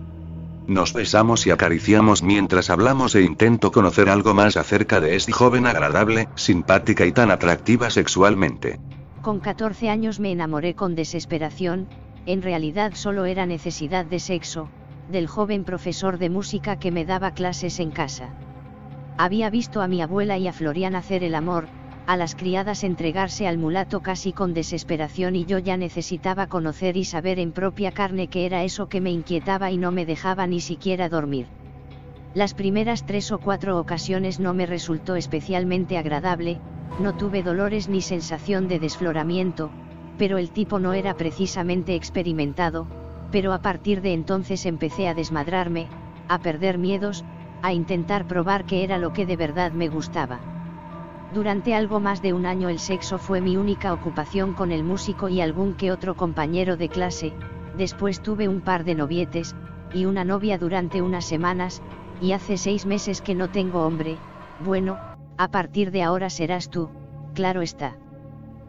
[0.66, 5.66] Nos besamos y acariciamos mientras hablamos e intento conocer algo más acerca de esta joven
[5.66, 8.80] agradable, simpática y tan atractiva sexualmente.
[9.20, 11.88] Con 14 años me enamoré con desesperación,
[12.26, 14.70] en realidad solo era necesidad de sexo,
[15.10, 18.34] del joven profesor de música que me daba clases en casa.
[19.18, 21.68] Había visto a mi abuela y a Florian hacer el amor,
[22.06, 27.04] a las criadas entregarse al mulato casi con desesperación y yo ya necesitaba conocer y
[27.04, 30.60] saber en propia carne qué era eso que me inquietaba y no me dejaba ni
[30.60, 31.46] siquiera dormir.
[32.34, 36.58] Las primeras tres o cuatro ocasiones no me resultó especialmente agradable,
[36.98, 39.70] no tuve dolores ni sensación de desfloramiento,
[40.18, 42.86] pero el tipo no era precisamente experimentado,
[43.30, 45.88] pero a partir de entonces empecé a desmadrarme,
[46.28, 47.24] a perder miedos,
[47.62, 50.63] a intentar probar qué era lo que de verdad me gustaba.
[51.34, 55.28] Durante algo más de un año el sexo fue mi única ocupación con el músico
[55.28, 57.32] y algún que otro compañero de clase,
[57.76, 59.56] después tuve un par de novietes,
[59.92, 61.82] y una novia durante unas semanas,
[62.20, 64.16] y hace seis meses que no tengo hombre,
[64.64, 64.96] bueno,
[65.36, 66.88] a partir de ahora serás tú,
[67.34, 67.96] claro está.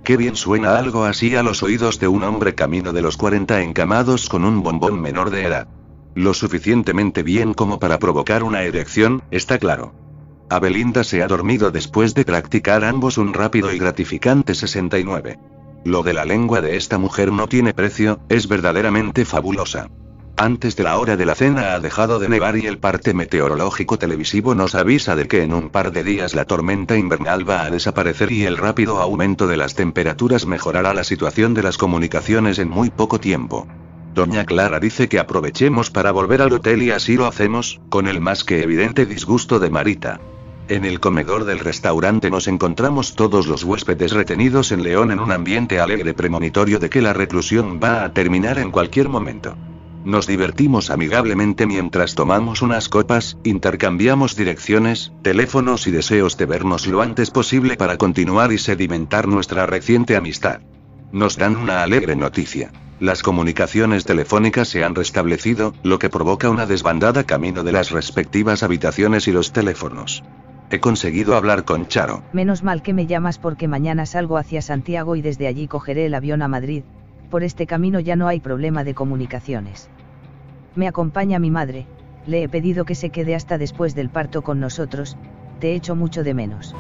[0.04, 3.62] Qué bien suena algo así a los oídos de un hombre camino de los 40
[3.62, 5.68] encamados con un bombón menor de edad.
[6.16, 10.05] Lo suficientemente bien como para provocar una erección, está claro.
[10.50, 15.40] Abelinda se ha dormido después de practicar ambos un rápido y gratificante 69.
[15.84, 19.90] Lo de la lengua de esta mujer no tiene precio, es verdaderamente fabulosa.
[20.38, 23.98] Antes de la hora de la cena ha dejado de nevar y el parte meteorológico
[23.98, 27.72] televisivo nos avisa de que en un par de días la tormenta invernal va a
[27.72, 32.70] desaparecer y el rápido aumento de las temperaturas mejorará la situación de las comunicaciones en
[32.70, 33.66] muy poco tiempo.
[34.14, 38.20] Doña Clara dice que aprovechemos para volver al hotel y así lo hacemos, con el
[38.22, 40.20] más que evidente disgusto de Marita.
[40.68, 45.32] En el comedor del restaurante nos encontramos todos los huéspedes retenidos en León en un
[45.32, 49.56] ambiente alegre premonitorio de que la reclusión va a terminar en cualquier momento.
[50.06, 57.04] Nos divertimos amigablemente mientras tomamos unas copas, intercambiamos direcciones, teléfonos y deseos de vernos lo
[57.04, 60.62] antes posible para continuar y sedimentar nuestra reciente amistad.
[61.12, 62.72] Nos dan una alegre noticia.
[63.00, 68.64] Las comunicaciones telefónicas se han restablecido, lo que provoca una desbandada camino de las respectivas
[68.64, 70.24] habitaciones y los teléfonos.
[70.76, 72.22] He conseguido hablar con Charo.
[72.34, 76.14] Menos mal que me llamas porque mañana salgo hacia Santiago y desde allí cogeré el
[76.14, 76.84] avión a Madrid.
[77.32, 79.90] Por este camino ya no hay problema de comunicaciones.
[80.76, 81.88] Me acompaña mi madre,
[82.28, 85.16] le he pedido que se quede hasta después del parto con nosotros,
[85.62, 86.76] te echo mucho de menos.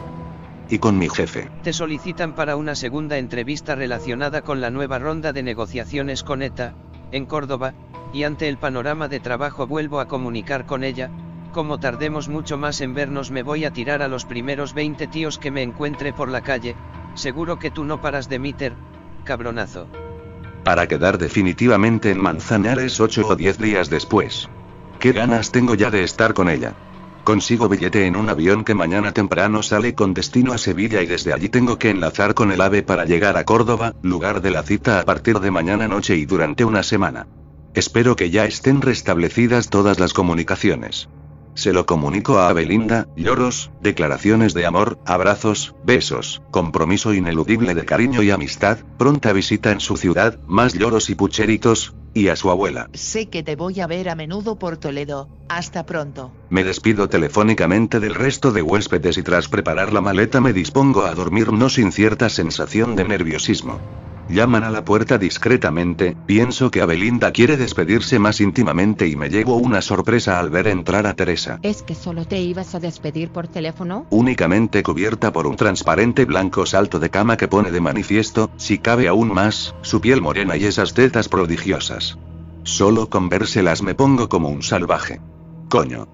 [0.70, 1.48] Y con mi jefe.
[1.64, 6.74] Te solicitan para una segunda entrevista relacionada con la nueva ronda de negociaciones con ETA,
[7.14, 7.74] en Córdoba,
[8.12, 11.12] y ante el panorama de trabajo vuelvo a comunicar con ella,
[11.56, 15.38] como tardemos mucho más en vernos me voy a tirar a los primeros 20 tíos
[15.38, 16.76] que me encuentre por la calle,
[17.14, 18.74] seguro que tú no paras de meter,
[19.24, 19.88] cabronazo.
[20.66, 24.50] Para quedar definitivamente en Manzanares 8 o 10 días después.
[25.00, 26.74] Qué ganas tengo ya de estar con ella.
[27.24, 31.32] Consigo billete en un avión que mañana temprano sale con destino a Sevilla y desde
[31.32, 35.00] allí tengo que enlazar con el AVE para llegar a Córdoba, lugar de la cita
[35.00, 37.28] a partir de mañana noche y durante una semana.
[37.74, 41.08] Espero que ya estén restablecidas todas las comunicaciones.
[41.56, 48.22] Se lo comunico a Abelinda, lloros, declaraciones de amor, abrazos, besos, compromiso ineludible de cariño
[48.22, 52.90] y amistad, pronta visita en su ciudad, más lloros y pucheritos, y a su abuela.
[52.94, 55.30] Sé que te voy a ver a menudo por Toledo.
[55.48, 56.32] Hasta pronto.
[56.50, 61.16] Me despido telefónicamente del resto de huéspedes y tras preparar la maleta me dispongo a
[61.16, 63.80] dormir no sin cierta sensación de nerviosismo.
[64.28, 69.58] Llaman a la puerta discretamente, pienso que Abelinda quiere despedirse más íntimamente y me llevo
[69.58, 71.60] una sorpresa al ver entrar a Teresa.
[71.62, 74.08] ¿Es que solo te ibas a despedir por teléfono?
[74.10, 79.08] Únicamente cubierta por un transparente blanco salto de cama que pone de manifiesto, si cabe
[79.08, 82.18] aún más, su piel morena y esas tetas prodigiosas.
[82.64, 85.22] Solo con vérselas me pongo como un salvaje.
[85.70, 86.08] Coño.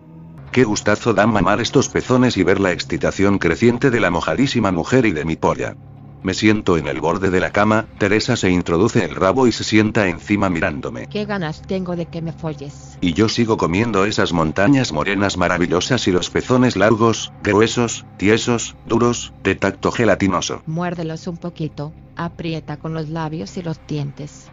[0.52, 5.06] Qué gustazo da mamar estos pezones y ver la excitación creciente de la mojadísima mujer
[5.06, 5.78] y de mi polla.
[6.24, 9.64] Me siento en el borde de la cama, Teresa se introduce el rabo y se
[9.64, 11.08] sienta encima mirándome.
[11.08, 12.98] ¿Qué ganas tengo de que me folles?
[13.02, 19.34] Y yo sigo comiendo esas montañas morenas maravillosas y los pezones largos, gruesos, tiesos, duros,
[19.42, 20.62] de tacto gelatinoso.
[20.68, 24.52] Muérdelos un poquito, aprieta con los labios y los dientes.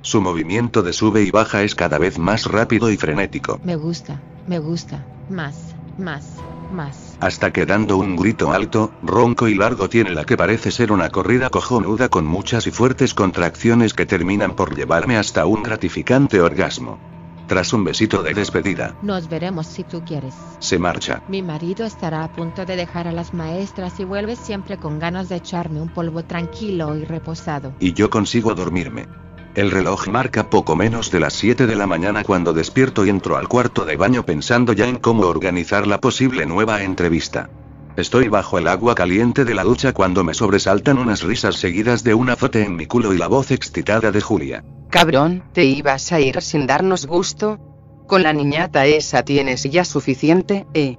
[0.00, 3.60] Su movimiento de sube y baja es cada vez más rápido y frenético.
[3.62, 6.36] Me gusta, me gusta, más, más,
[6.72, 7.11] más.
[7.22, 11.08] Hasta que dando un grito alto, ronco y largo tiene la que parece ser una
[11.08, 16.98] corrida cojonuda con muchas y fuertes contracciones que terminan por llevarme hasta un gratificante orgasmo.
[17.46, 20.34] Tras un besito de despedida, Nos veremos si tú quieres.
[20.58, 21.22] se marcha.
[21.28, 25.28] Mi marido estará a punto de dejar a las maestras y vuelve siempre con ganas
[25.28, 27.72] de echarme un polvo tranquilo y reposado.
[27.78, 29.06] Y yo consigo dormirme.
[29.54, 33.36] El reloj marca poco menos de las 7 de la mañana cuando despierto y entro
[33.36, 37.50] al cuarto de baño pensando ya en cómo organizar la posible nueva entrevista.
[37.94, 42.14] Estoy bajo el agua caliente de la ducha cuando me sobresaltan unas risas seguidas de
[42.14, 44.64] un azote en mi culo y la voz excitada de Julia.
[44.88, 47.58] Cabrón, ¿te ibas a ir sin darnos gusto?
[48.06, 50.96] Con la niñata esa tienes ya suficiente, ¿eh?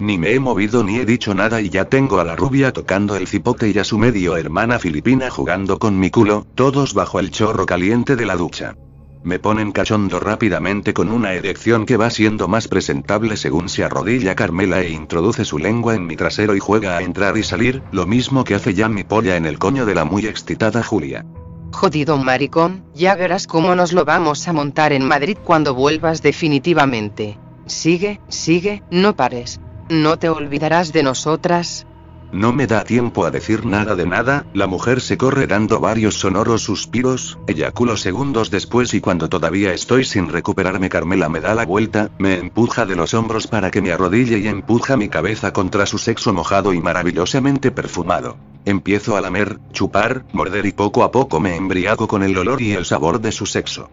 [0.00, 3.16] Ni me he movido ni he dicho nada y ya tengo a la rubia tocando
[3.16, 7.30] el cipote y a su medio hermana filipina jugando con mi culo, todos bajo el
[7.30, 8.76] chorro caliente de la ducha.
[9.24, 14.36] Me ponen cachondo rápidamente con una erección que va siendo más presentable según se arrodilla
[14.36, 18.06] Carmela e introduce su lengua en mi trasero y juega a entrar y salir, lo
[18.06, 21.26] mismo que hace ya mi polla en el coño de la muy excitada Julia.
[21.72, 27.38] Jodido maricón, ya verás cómo nos lo vamos a montar en Madrid cuando vuelvas definitivamente.
[27.66, 29.60] Sigue, sigue, no pares.
[29.90, 31.86] ¿No te olvidarás de nosotras?
[32.30, 36.16] No me da tiempo a decir nada de nada, la mujer se corre dando varios
[36.16, 41.64] sonoros suspiros, eyaculo segundos después y cuando todavía estoy sin recuperarme Carmela me da la
[41.64, 45.86] vuelta, me empuja de los hombros para que me arrodille y empuja mi cabeza contra
[45.86, 48.36] su sexo mojado y maravillosamente perfumado.
[48.66, 52.72] Empiezo a lamer, chupar, morder y poco a poco me embriago con el olor y
[52.72, 53.88] el sabor de su sexo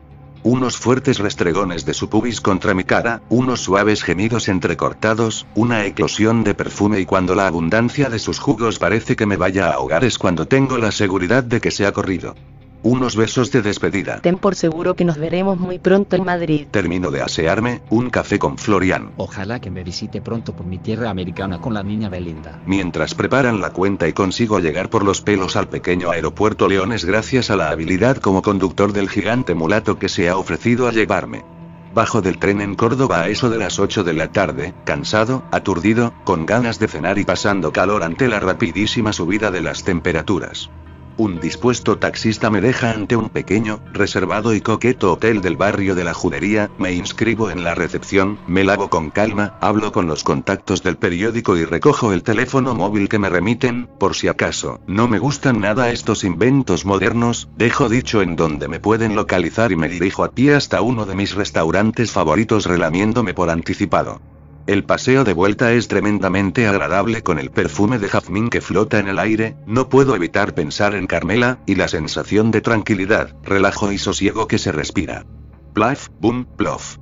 [0.45, 6.43] unos fuertes restregones de su pubis contra mi cara, unos suaves gemidos entrecortados, una eclosión
[6.43, 10.05] de perfume y cuando la abundancia de sus jugos parece que me vaya a ahogar
[10.05, 12.35] es cuando tengo la seguridad de que se ha corrido.
[12.85, 14.19] Unos besos de despedida.
[14.21, 16.67] Ten por seguro que nos veremos muy pronto en Madrid.
[16.69, 19.09] Termino de asearme, un café con Florian.
[19.17, 22.61] Ojalá que me visite pronto por mi tierra americana con la niña Belinda.
[22.67, 27.49] Mientras preparan la cuenta y consigo llegar por los pelos al pequeño aeropuerto Leones gracias
[27.49, 31.43] a la habilidad como conductor del gigante mulato que se ha ofrecido a llevarme.
[31.95, 36.13] Bajo del tren en Córdoba a eso de las 8 de la tarde, cansado, aturdido,
[36.23, 40.69] con ganas de cenar y pasando calor ante la rapidísima subida de las temperaturas.
[41.17, 46.03] Un dispuesto taxista me deja ante un pequeño, reservado y coqueto hotel del barrio de
[46.03, 50.83] la Judería, me inscribo en la recepción, me lavo con calma, hablo con los contactos
[50.83, 55.19] del periódico y recojo el teléfono móvil que me remiten, por si acaso, no me
[55.19, 60.25] gustan nada estos inventos modernos, dejo dicho en donde me pueden localizar y me dirijo
[60.25, 64.19] a pie hasta uno de mis restaurantes favoritos relamiéndome por anticipado.
[64.67, 69.07] El paseo de vuelta es tremendamente agradable con el perfume de jazmín que flota en
[69.07, 73.99] el aire, no puedo evitar pensar en Carmela, y la sensación de tranquilidad, relajo y
[73.99, 75.23] sosiego que se respira.
[75.73, 76.97] Plaf, boom, plof.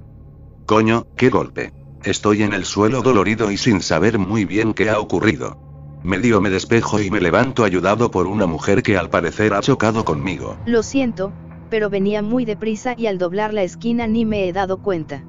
[0.66, 1.72] Coño, qué golpe.
[2.04, 5.58] Estoy en el suelo dolorido y sin saber muy bien qué ha ocurrido.
[6.04, 10.04] Medio me despejo y me levanto ayudado por una mujer que al parecer ha chocado
[10.04, 10.58] conmigo.
[10.66, 11.32] Lo siento,
[11.70, 15.24] pero venía muy deprisa y al doblar la esquina ni me he dado cuenta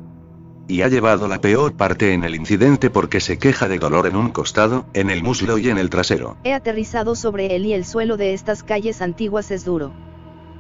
[0.69, 4.17] y ha llevado la peor parte en el incidente porque se queja de dolor en
[4.17, 6.37] un costado, en el muslo y en el trasero.
[6.45, 9.93] He aterrizado sobre él y el suelo de estas calles antiguas es duro.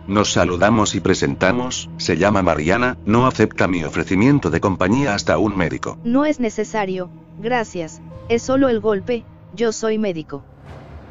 [0.06, 5.56] Nos saludamos y presentamos, se llama Mariana, no acepta mi ofrecimiento de compañía hasta un
[5.56, 5.98] médico.
[6.04, 7.08] No es necesario,
[7.40, 10.44] gracias, es solo el golpe, yo soy médico.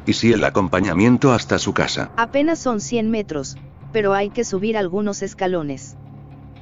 [0.06, 2.12] ¿Y si el acompañamiento hasta su casa?
[2.16, 3.56] Apenas son 100 metros,
[3.92, 5.96] pero hay que subir algunos escalones.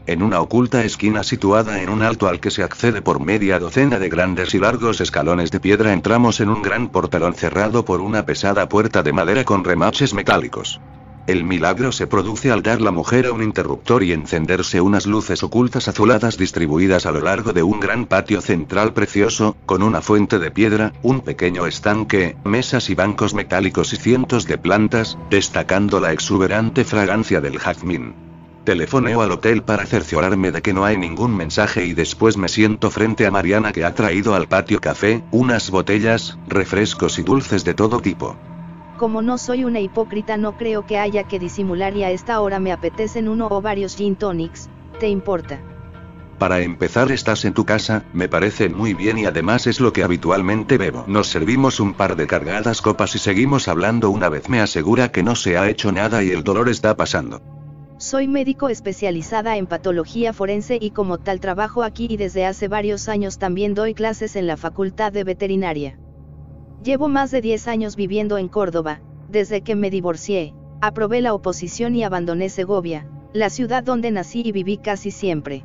[0.04, 4.00] En una oculta esquina situada en un alto al que se accede por media docena
[4.00, 8.26] de grandes y largos escalones de piedra entramos en un gran portalón cerrado por una
[8.26, 10.80] pesada puerta de madera con remaches metálicos.
[11.28, 15.44] El milagro se produce al dar la mujer a un interruptor y encenderse unas luces
[15.44, 20.40] ocultas azuladas distribuidas a lo largo de un gran patio central precioso, con una fuente
[20.40, 26.12] de piedra, un pequeño estanque, mesas y bancos metálicos y cientos de plantas, destacando la
[26.12, 28.31] exuberante fragancia del jazmín.
[28.64, 32.90] Telefoneo al hotel para cerciorarme de que no hay ningún mensaje y después me siento
[32.90, 37.74] frente a Mariana que ha traído al patio café, unas botellas, refrescos y dulces de
[37.74, 38.36] todo tipo.
[38.98, 42.60] Como no soy una hipócrita no creo que haya que disimular y a esta hora
[42.60, 44.70] me apetecen uno o varios gin tonics,
[45.00, 45.60] ¿te importa?
[46.38, 50.04] Para empezar estás en tu casa, me parece muy bien y además es lo que
[50.04, 51.04] habitualmente bebo.
[51.08, 55.24] Nos servimos un par de cargadas copas y seguimos hablando una vez me asegura que
[55.24, 57.40] no se ha hecho nada y el dolor está pasando.
[58.02, 63.08] Soy médico especializada en patología forense y como tal trabajo aquí y desde hace varios
[63.08, 66.00] años también doy clases en la Facultad de Veterinaria.
[66.82, 71.94] Llevo más de 10 años viviendo en Córdoba, desde que me divorcié, aprobé la oposición
[71.94, 75.64] y abandoné Segovia, la ciudad donde nací y viví casi siempre.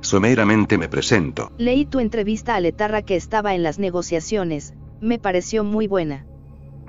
[0.00, 1.52] Someramente me presento.
[1.58, 6.24] Leí tu entrevista a Letarra que estaba en las negociaciones, me pareció muy buena.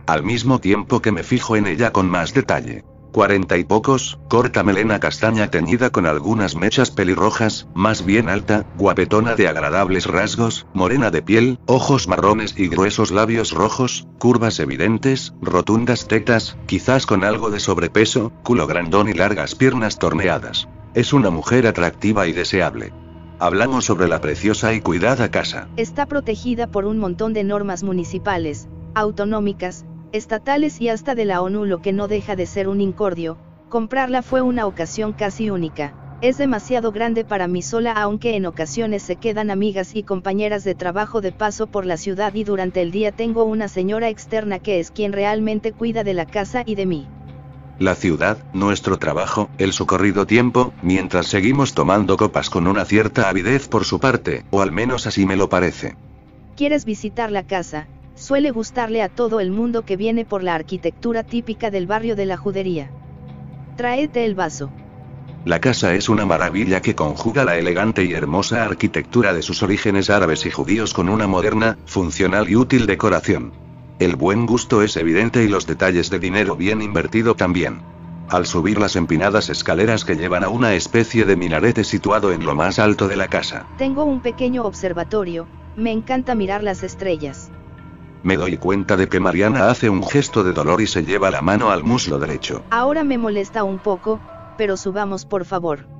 [0.05, 2.85] Al mismo tiempo que me fijo en ella con más detalle.
[3.11, 9.35] Cuarenta y pocos, corta melena castaña teñida con algunas mechas pelirrojas, más bien alta, guapetona
[9.35, 16.07] de agradables rasgos, morena de piel, ojos marrones y gruesos labios rojos, curvas evidentes, rotundas
[16.07, 20.69] tetas, quizás con algo de sobrepeso, culo grandón y largas piernas torneadas.
[20.93, 22.93] Es una mujer atractiva y deseable.
[23.39, 25.67] Hablamos sobre la preciosa y cuidada casa.
[25.77, 31.65] Está protegida por un montón de normas municipales, autonómicas, estatales y hasta de la ONU
[31.65, 33.37] lo que no deja de ser un incordio,
[33.69, 35.93] comprarla fue una ocasión casi única.
[36.21, 40.75] Es demasiado grande para mí sola aunque en ocasiones se quedan amigas y compañeras de
[40.75, 44.79] trabajo de paso por la ciudad y durante el día tengo una señora externa que
[44.79, 47.07] es quien realmente cuida de la casa y de mí.
[47.77, 53.69] La ciudad, nuestro trabajo, el socorrido tiempo, mientras seguimos tomando copas con una cierta avidez
[53.69, 55.95] por su parte, o al menos así me lo parece.
[56.57, 57.87] ¿Quieres visitar la casa?
[58.19, 62.25] Suele gustarle a todo el mundo que viene por la arquitectura típica del barrio de
[62.25, 62.91] la judería.
[63.77, 64.69] Tráete el vaso.
[65.45, 70.09] La casa es una maravilla que conjuga la elegante y hermosa arquitectura de sus orígenes
[70.09, 73.53] árabes y judíos con una moderna, funcional y útil decoración.
[73.99, 77.81] El buen gusto es evidente y los detalles de dinero bien invertido también.
[78.29, 82.53] Al subir las empinadas escaleras que llevan a una especie de minarete situado en lo
[82.53, 85.47] más alto de la casa, Tengo un pequeño observatorio,
[85.77, 87.49] me encanta mirar las estrellas.
[88.23, 91.41] Me doy cuenta de que Mariana hace un gesto de dolor y se lleva la
[91.41, 92.63] mano al muslo derecho.
[92.69, 94.19] Ahora me molesta un poco,
[94.57, 95.98] pero subamos por favor.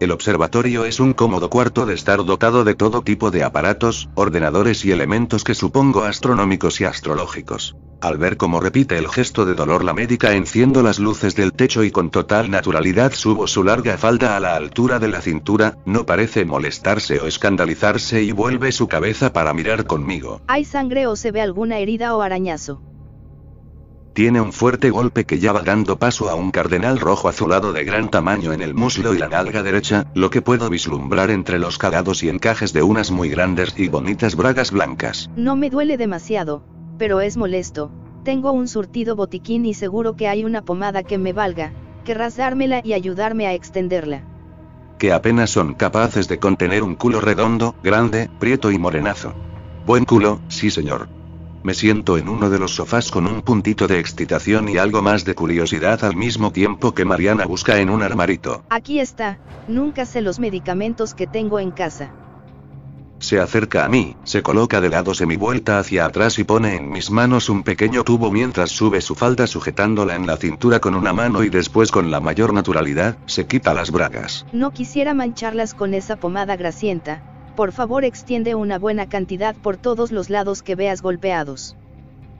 [0.00, 4.82] El observatorio es un cómodo cuarto de estar dotado de todo tipo de aparatos, ordenadores
[4.86, 7.76] y elementos que supongo astronómicos y astrológicos.
[8.00, 11.84] Al ver cómo repite el gesto de dolor la médica enciendo las luces del techo
[11.84, 16.06] y con total naturalidad subo su larga falda a la altura de la cintura, no
[16.06, 20.40] parece molestarse o escandalizarse y vuelve su cabeza para mirar conmigo.
[20.46, 22.80] ¿Hay sangre o se ve alguna herida o arañazo?
[24.12, 27.84] Tiene un fuerte golpe que ya va dando paso a un cardenal rojo azulado de
[27.84, 31.78] gran tamaño en el muslo y la nalga derecha, lo que puedo vislumbrar entre los
[31.78, 35.30] calados y encajes de unas muy grandes y bonitas bragas blancas.
[35.36, 36.64] No me duele demasiado,
[36.98, 37.92] pero es molesto.
[38.24, 41.72] Tengo un surtido botiquín y seguro que hay una pomada que me valga.
[42.04, 44.24] Querrás dármela y ayudarme a extenderla.
[44.98, 49.34] Que apenas son capaces de contener un culo redondo, grande, prieto y morenazo.
[49.86, 51.19] Buen culo, sí señor.
[51.62, 55.26] Me siento en uno de los sofás con un puntito de excitación y algo más
[55.26, 58.64] de curiosidad al mismo tiempo que Mariana busca en un armarito.
[58.70, 59.38] Aquí está,
[59.68, 62.12] nunca sé los medicamentos que tengo en casa.
[63.18, 67.10] Se acerca a mí, se coloca de lado semivuelta hacia atrás y pone en mis
[67.10, 71.44] manos un pequeño tubo mientras sube su falda sujetándola en la cintura con una mano
[71.44, 74.46] y después con la mayor naturalidad, se quita las bragas.
[74.52, 77.22] No quisiera mancharlas con esa pomada grasienta.
[77.56, 81.76] Por favor extiende una buena cantidad por todos los lados que veas golpeados.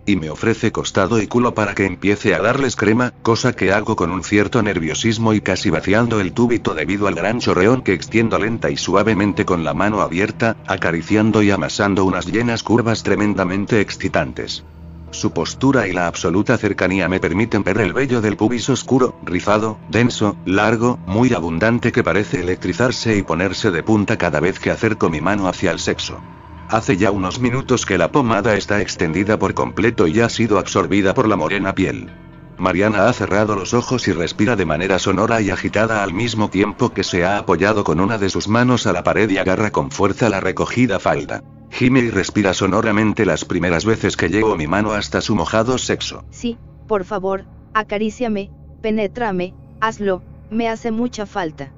[0.07, 3.97] Y me ofrece costado y culo para que empiece a darles crema, cosa que hago
[3.97, 8.39] con un cierto nerviosismo y casi vaciando el tubito debido al gran chorreón que extiendo
[8.39, 14.65] lenta y suavemente con la mano abierta, acariciando y amasando unas llenas curvas tremendamente excitantes.
[15.11, 19.79] Su postura y la absoluta cercanía me permiten ver el vello del pubis oscuro, rizado,
[19.89, 25.11] denso, largo, muy abundante que parece electrizarse y ponerse de punta cada vez que acerco
[25.11, 26.21] mi mano hacia el sexo.
[26.69, 31.13] Hace ya unos minutos que la pomada está extendida por completo y ha sido absorbida
[31.13, 32.09] por la morena piel.
[32.57, 36.91] Mariana ha cerrado los ojos y respira de manera sonora y agitada al mismo tiempo
[36.91, 39.91] que se ha apoyado con una de sus manos a la pared y agarra con
[39.91, 41.43] fuerza la recogida falda.
[41.71, 46.25] Gime y respira sonoramente las primeras veces que llevo mi mano hasta su mojado sexo.
[46.31, 48.51] Sí, por favor, acaríciame,
[48.83, 51.73] penétrame, hazlo, me hace mucha falta.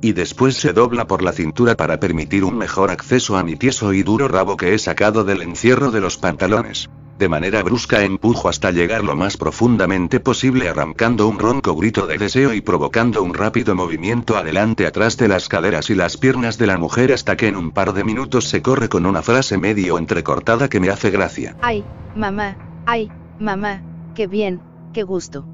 [0.00, 3.92] Y después se dobla por la cintura para permitir un mejor acceso a mi tieso
[3.92, 6.88] y duro rabo que he sacado del encierro de los pantalones.
[7.18, 12.16] De manera brusca empujo hasta llegar lo más profundamente posible arrancando un ronco grito de
[12.16, 16.68] deseo y provocando un rápido movimiento adelante atrás de las caderas y las piernas de
[16.68, 19.98] la mujer hasta que en un par de minutos se corre con una frase medio
[19.98, 21.56] entrecortada que me hace gracia.
[21.60, 22.56] Ay, mamá,
[22.86, 23.10] ay,
[23.40, 23.82] mamá,
[24.14, 24.60] qué bien,
[24.92, 25.44] qué gusto.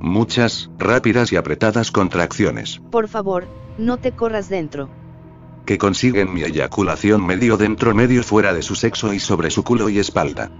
[0.00, 3.46] Muchas, rápidas y apretadas contracciones, Por favor,
[3.78, 4.90] no te corras dentro.
[5.64, 9.88] que consiguen mi eyaculación medio dentro medio fuera de su sexo y sobre su culo
[9.88, 10.50] y espalda.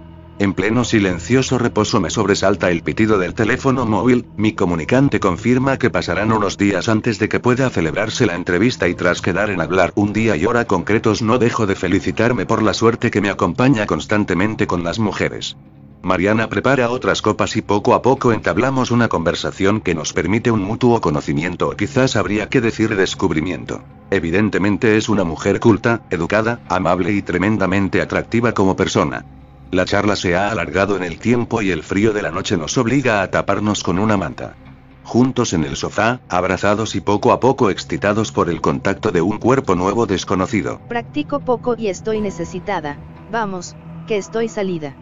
[0.41, 5.91] En pleno silencioso reposo me sobresalta el pitido del teléfono móvil, mi comunicante confirma que
[5.91, 9.91] pasarán unos días antes de que pueda celebrarse la entrevista y tras quedar en hablar
[9.93, 13.85] un día y hora concretos no dejo de felicitarme por la suerte que me acompaña
[13.85, 15.57] constantemente con las mujeres.
[16.01, 20.63] Mariana prepara otras copas y poco a poco entablamos una conversación que nos permite un
[20.63, 23.83] mutuo conocimiento o quizás habría que decir descubrimiento.
[24.09, 29.23] Evidentemente es una mujer culta, educada, amable y tremendamente atractiva como persona.
[29.71, 32.77] La charla se ha alargado en el tiempo y el frío de la noche nos
[32.77, 34.55] obliga a taparnos con una manta.
[35.03, 39.37] Juntos en el sofá, abrazados y poco a poco excitados por el contacto de un
[39.37, 40.81] cuerpo nuevo desconocido.
[40.89, 42.97] Practico poco y estoy necesitada.
[43.31, 44.93] Vamos, que estoy salida.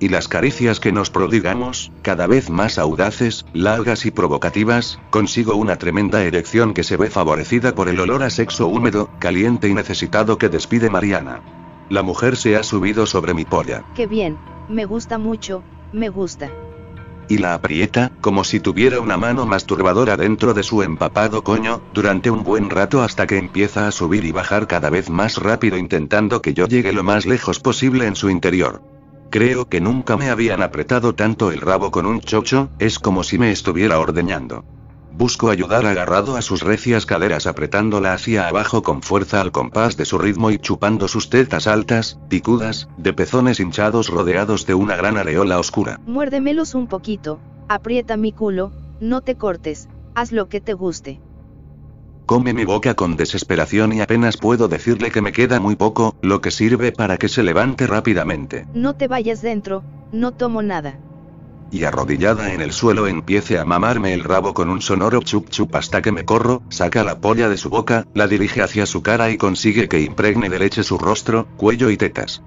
[0.00, 5.76] Y las caricias que nos prodigamos, cada vez más audaces, largas y provocativas, consigo una
[5.76, 10.38] tremenda erección que se ve favorecida por el olor a sexo húmedo, caliente y necesitado
[10.38, 11.61] que despide Mariana.
[11.92, 15.62] La mujer se ha subido sobre mi polla, Qué bien, me gusta mucho,
[15.92, 16.50] me gusta.
[17.28, 22.30] y la aprieta, como si tuviera una mano masturbadora dentro de su empapado coño, durante
[22.30, 26.40] un buen rato hasta que empieza a subir y bajar cada vez más rápido intentando
[26.40, 28.82] que yo llegue lo más lejos posible en su interior.
[29.30, 33.36] Creo que nunca me habían apretado tanto el rabo con un chocho, es como si
[33.36, 34.64] me estuviera ordeñando.
[35.14, 40.06] Busco ayudar agarrado a sus recias caderas apretándola hacia abajo con fuerza al compás de
[40.06, 45.18] su ritmo y chupando sus tetas altas, picudas, de pezones hinchados rodeados de una gran
[45.18, 46.00] areola oscura.
[46.06, 51.20] Muérdemelos un poquito, aprieta mi culo, no te cortes, haz lo que te guste.
[52.24, 56.40] Come mi boca con desesperación y apenas puedo decirle que me queda muy poco, lo
[56.40, 58.66] que sirve para que se levante rápidamente.
[58.72, 59.82] No te vayas dentro,
[60.12, 60.98] no tomo nada.
[61.72, 65.74] Y arrodillada en el suelo empiece a mamarme el rabo con un sonoro chup chup
[65.74, 69.30] hasta que me corro, saca la polla de su boca, la dirige hacia su cara
[69.30, 72.42] y consigue que impregne de leche su rostro, cuello y tetas.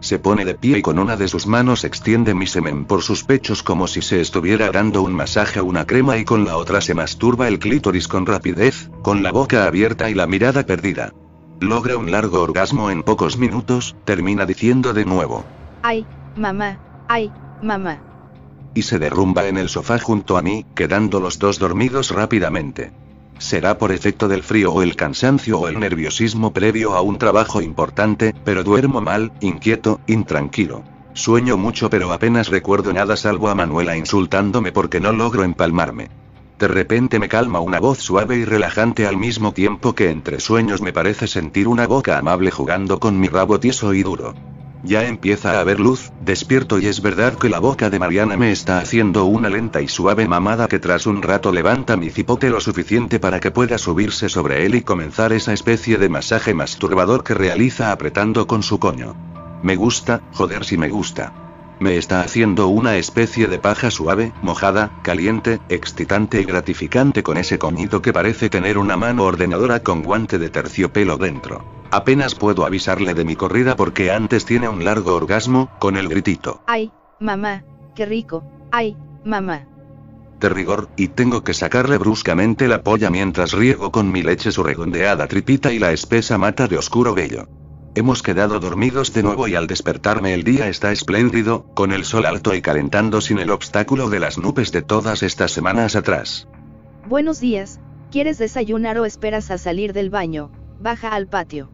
[0.00, 3.24] Se pone de pie y con una de sus manos extiende mi semen por sus
[3.24, 6.82] pechos como si se estuviera dando un masaje o una crema y con la otra
[6.82, 11.14] se masturba el clítoris con rapidez, con la boca abierta y la mirada perdida.
[11.60, 15.46] Logra un largo orgasmo en pocos minutos, termina diciendo de nuevo.
[15.82, 16.06] Ay,
[16.36, 18.05] mamá, ay, mamá.
[18.76, 22.92] Y se derrumba en el sofá junto a mí, quedando los dos dormidos rápidamente.
[23.38, 27.62] Será por efecto del frío o el cansancio o el nerviosismo previo a un trabajo
[27.62, 30.84] importante, pero duermo mal, inquieto, intranquilo.
[31.14, 36.10] Sueño mucho pero apenas recuerdo nada salvo a Manuela insultándome porque no logro empalmarme.
[36.58, 40.82] De repente me calma una voz suave y relajante al mismo tiempo que entre sueños
[40.82, 44.34] me parece sentir una boca amable jugando con mi rabo tieso y duro.
[44.82, 48.52] Ya empieza a haber luz, despierto y es verdad que la boca de Mariana me
[48.52, 52.60] está haciendo una lenta y suave mamada que tras un rato levanta mi cipote lo
[52.60, 57.34] suficiente para que pueda subirse sobre él y comenzar esa especie de masaje masturbador que
[57.34, 59.16] realiza apretando con su coño.
[59.62, 61.32] Me gusta, joder si me gusta.
[61.78, 67.58] Me está haciendo una especie de paja suave, mojada, caliente, excitante y gratificante con ese
[67.58, 71.75] coñito que parece tener una mano ordenadora con guante de terciopelo dentro.
[71.90, 76.62] Apenas puedo avisarle de mi corrida porque antes tiene un largo orgasmo, con el gritito.
[76.66, 77.64] Ay, mamá,
[77.94, 79.66] qué rico, ay, mamá.
[80.40, 84.62] De rigor, y tengo que sacarle bruscamente la polla mientras riego con mi leche su
[84.62, 87.48] redondeada tripita y la espesa mata de oscuro vello.
[87.94, 92.26] Hemos quedado dormidos de nuevo y al despertarme el día está espléndido, con el sol
[92.26, 96.46] alto y calentando sin el obstáculo de las nubes de todas estas semanas atrás.
[97.08, 97.80] Buenos días,
[98.10, 100.50] ¿quieres desayunar o esperas a salir del baño?
[100.78, 101.70] Baja al patio.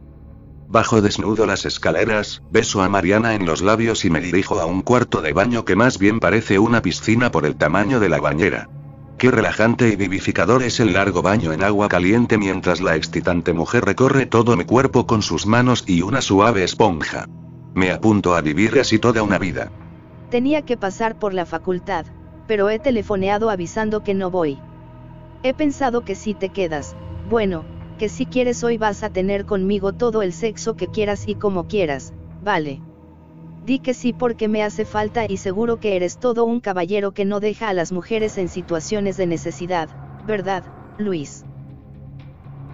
[0.67, 4.81] Bajo desnudo las escaleras, beso a Mariana en los labios y me dirijo a un
[4.81, 8.69] cuarto de baño que más bien parece una piscina por el tamaño de la bañera.
[9.17, 13.85] Qué relajante y vivificador es el largo baño en agua caliente mientras la excitante mujer
[13.85, 17.27] recorre todo mi cuerpo con sus manos y una suave esponja.
[17.73, 19.71] Me apunto a vivir así toda una vida.
[20.29, 22.05] Tenía que pasar por la facultad,
[22.47, 24.59] pero he telefoneado avisando que no voy.
[25.43, 26.95] He pensado que si te quedas,
[27.29, 27.63] bueno,
[27.97, 31.67] que si quieres hoy vas a tener conmigo todo el sexo que quieras y como
[31.67, 32.81] quieras, vale.
[33.65, 37.25] Di que sí porque me hace falta y seguro que eres todo un caballero que
[37.25, 39.89] no deja a las mujeres en situaciones de necesidad,
[40.25, 40.63] ¿verdad,
[40.97, 41.45] Luis?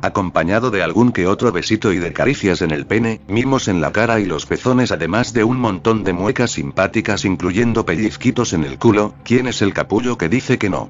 [0.01, 3.91] Acompañado de algún que otro besito y de caricias en el pene, mimos en la
[3.91, 8.80] cara y los pezones además de un montón de muecas simpáticas incluyendo pellizquitos en el
[8.80, 10.89] culo, ¿quién es el capullo que dice que no?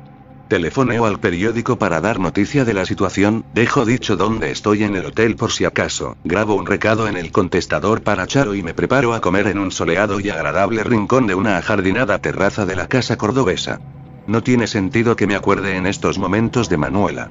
[0.50, 5.06] Telefoneo al periódico para dar noticia de la situación, dejo dicho dónde estoy en el
[5.06, 9.14] hotel por si acaso, grabo un recado en el contestador para Charo y me preparo
[9.14, 13.16] a comer en un soleado y agradable rincón de una ajardinada terraza de la casa
[13.16, 13.80] cordobesa.
[14.26, 17.30] No tiene sentido que me acuerde en estos momentos de Manuela.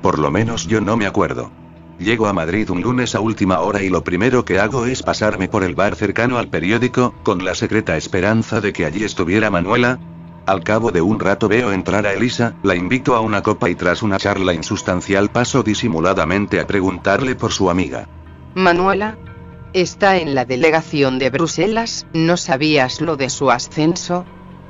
[0.00, 1.50] Por lo menos yo no me acuerdo.
[1.98, 5.48] Llego a Madrid un lunes a última hora y lo primero que hago es pasarme
[5.48, 9.98] por el bar cercano al periódico, con la secreta esperanza de que allí estuviera Manuela,
[10.50, 13.76] al cabo de un rato veo entrar a Elisa, la invito a una copa y
[13.76, 18.08] tras una charla insustancial paso disimuladamente a preguntarle por su amiga.
[18.54, 19.16] Manuela.
[19.72, 24.24] Está en la delegación de Bruselas, ¿no sabías lo de su ascenso?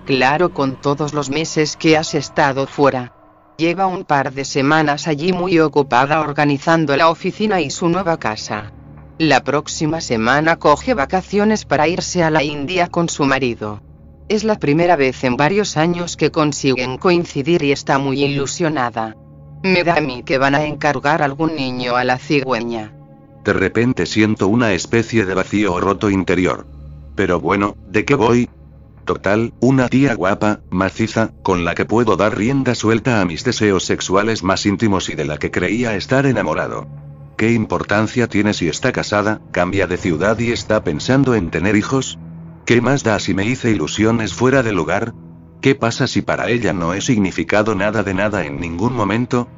[0.05, 3.15] Claro, con todos los meses que has estado fuera.
[3.57, 8.73] Lleva un par de semanas allí muy ocupada organizando la oficina y su nueva casa.
[9.17, 13.81] La próxima semana coge vacaciones para irse a la India con su marido.
[14.31, 19.17] Es la primera vez en varios años que consiguen coincidir y está muy ilusionada.
[19.65, 22.93] Me da a mí que van a encargar algún niño a la cigüeña.
[23.43, 26.65] De repente siento una especie de vacío roto interior.
[27.17, 28.49] Pero bueno, ¿de qué voy?
[29.05, 33.85] Total, una tía guapa, maciza, con la que puedo dar rienda suelta a mis deseos
[33.85, 36.87] sexuales más íntimos y de la que creía estar enamorado.
[37.37, 42.17] ¿Qué importancia tiene si está casada, cambia de ciudad y está pensando en tener hijos?
[42.71, 45.13] ¿Qué más da si me hice ilusiones fuera de lugar?
[45.61, 49.49] ¿Qué pasa si para ella no he significado nada de nada en ningún momento?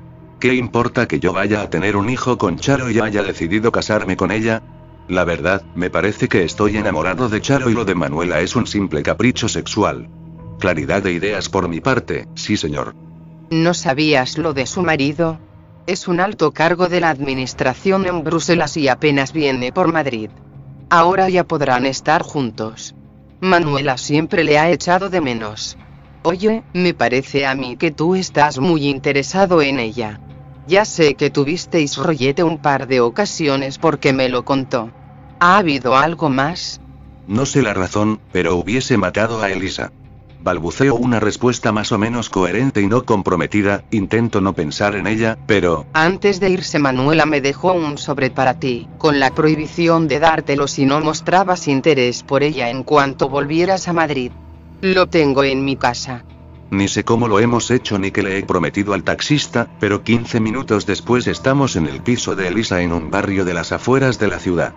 [0.41, 4.17] ¿Qué importa que yo vaya a tener un hijo con Charo y haya decidido casarme
[4.17, 4.63] con ella?
[5.09, 8.67] La verdad, me parece que estoy enamorado de Charo y lo de Manuela es un
[8.67, 10.09] simple capricho sexual.
[10.59, 12.95] Claridad de ideas por mi parte, sí señor.
[13.51, 15.39] ¿No sabías lo de su marido?
[15.87, 20.31] Es un alto cargo de la administración en Bruselas y apenas viene por Madrid.
[20.89, 22.95] Ahora ya podrán estar juntos.
[23.43, 25.76] Manuela siempre le ha echado de menos.
[26.22, 30.20] Oye, me parece a mí que tú estás muy interesado en ella.
[30.68, 34.93] Ya sé que tuvisteis rollete un par de ocasiones porque me lo contó.
[35.40, 36.80] ¿Ha habido algo más?
[37.26, 39.90] No sé la razón, pero hubiese matado a Elisa.
[40.43, 45.38] Balbuceo una respuesta más o menos coherente y no comprometida, intento no pensar en ella,
[45.47, 45.86] pero...
[45.93, 50.66] Antes de irse Manuela me dejó un sobre para ti, con la prohibición de dártelo
[50.66, 54.32] si no mostrabas interés por ella en cuanto volvieras a Madrid.
[54.80, 56.24] Lo tengo en mi casa.
[56.70, 60.40] Ni sé cómo lo hemos hecho ni qué le he prometido al taxista, pero 15
[60.40, 64.28] minutos después estamos en el piso de Elisa en un barrio de las afueras de
[64.28, 64.72] la ciudad.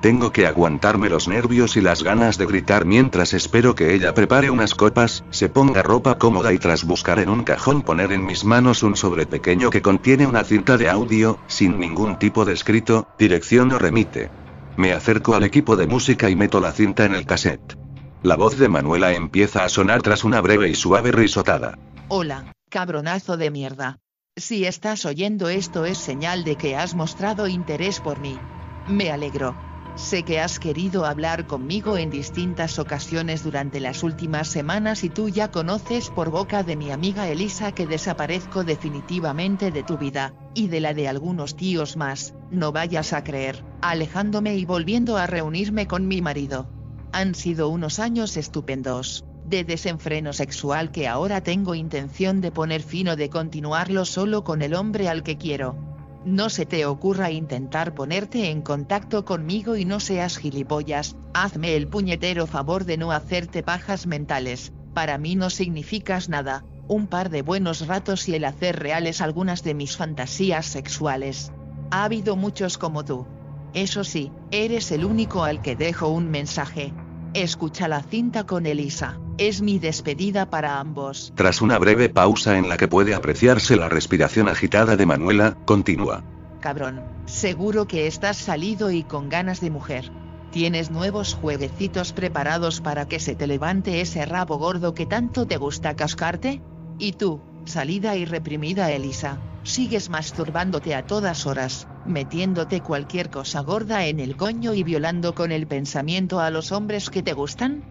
[0.00, 4.48] Tengo que aguantarme los nervios y las ganas de gritar mientras espero que ella prepare
[4.48, 8.44] unas copas, se ponga ropa cómoda y tras buscar en un cajón poner en mis
[8.44, 13.08] manos un sobre pequeño que contiene una cinta de audio, sin ningún tipo de escrito,
[13.18, 14.30] dirección o remite.
[14.76, 17.76] Me acerco al equipo de música y meto la cinta en el cassette.
[18.22, 21.76] La voz de Manuela empieza a sonar tras una breve y suave risotada.
[22.06, 23.98] Hola, cabronazo de mierda.
[24.36, 28.38] Si estás oyendo esto es señal de que has mostrado interés por mí.
[28.86, 29.67] Me alegro.
[29.98, 35.28] Sé que has querido hablar conmigo en distintas ocasiones durante las últimas semanas y tú
[35.28, 40.68] ya conoces por boca de mi amiga Elisa que desaparezco definitivamente de tu vida, y
[40.68, 45.88] de la de algunos tíos más, no vayas a creer, alejándome y volviendo a reunirme
[45.88, 46.70] con mi marido.
[47.10, 53.08] Han sido unos años estupendos, de desenfreno sexual que ahora tengo intención de poner fin
[53.08, 55.87] o de continuarlo solo con el hombre al que quiero.
[56.24, 61.88] No se te ocurra intentar ponerte en contacto conmigo y no seas gilipollas, hazme el
[61.88, 67.42] puñetero favor de no hacerte pajas mentales, para mí no significas nada, un par de
[67.42, 71.52] buenos ratos y el hacer reales algunas de mis fantasías sexuales.
[71.90, 73.26] Ha habido muchos como tú.
[73.74, 76.92] Eso sí, eres el único al que dejo un mensaje.
[77.34, 79.18] Escucha la cinta con Elisa.
[79.36, 81.32] Es mi despedida para ambos.
[81.36, 86.24] Tras una breve pausa en la que puede apreciarse la respiración agitada de Manuela, continúa.
[86.60, 90.10] Cabrón, seguro que estás salido y con ganas de mujer.
[90.50, 95.58] ¿Tienes nuevos jueguecitos preparados para que se te levante ese rabo gordo que tanto te
[95.58, 96.62] gusta cascarte?
[96.98, 99.38] Y tú, salida y reprimida Elisa,
[99.68, 105.52] sigues masturbándote a todas horas, metiéndote cualquier cosa gorda en el coño y violando con
[105.52, 107.82] el pensamiento a los hombres que te gustan?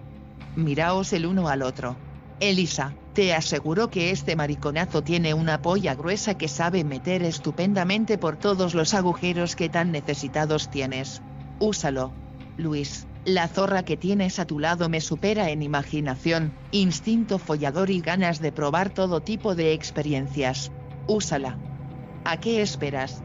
[0.56, 1.96] Miraos el uno al otro.
[2.40, 8.38] Elisa, te aseguro que este mariconazo tiene una polla gruesa que sabe meter estupendamente por
[8.38, 11.22] todos los agujeros que tan necesitados tienes.
[11.60, 12.12] Úsalo.
[12.58, 18.02] Luis, la zorra que tienes a tu lado me supera en imaginación, instinto follador y
[18.02, 20.72] ganas de probar todo tipo de experiencias.
[21.08, 21.58] Úsala.
[22.26, 23.24] ¿A qué esperas?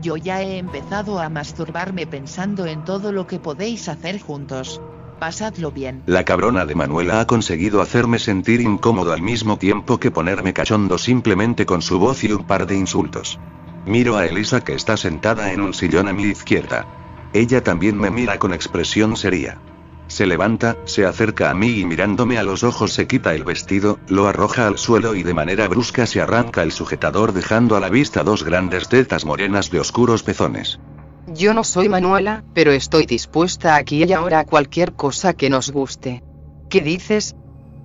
[0.00, 4.80] Yo ya he empezado a masturbarme pensando en todo lo que podéis hacer juntos.
[5.18, 6.02] Pasadlo bien.
[6.06, 10.96] La cabrona de Manuela ha conseguido hacerme sentir incómodo al mismo tiempo que ponerme cachondo
[10.96, 13.38] simplemente con su voz y un par de insultos.
[13.84, 16.86] Miro a Elisa que está sentada en un sillón a mi izquierda.
[17.32, 19.60] Ella también me mira con expresión seria.
[20.06, 23.98] Se levanta, se acerca a mí y mirándome a los ojos se quita el vestido,
[24.08, 27.88] lo arroja al suelo y de manera brusca se arranca el sujetador dejando a la
[27.88, 30.78] vista dos grandes tetas morenas de oscuros pezones.
[31.26, 35.70] Yo no soy Manuela, pero estoy dispuesta aquí y ahora a cualquier cosa que nos
[35.70, 36.22] guste.
[36.68, 37.34] ¿Qué dices?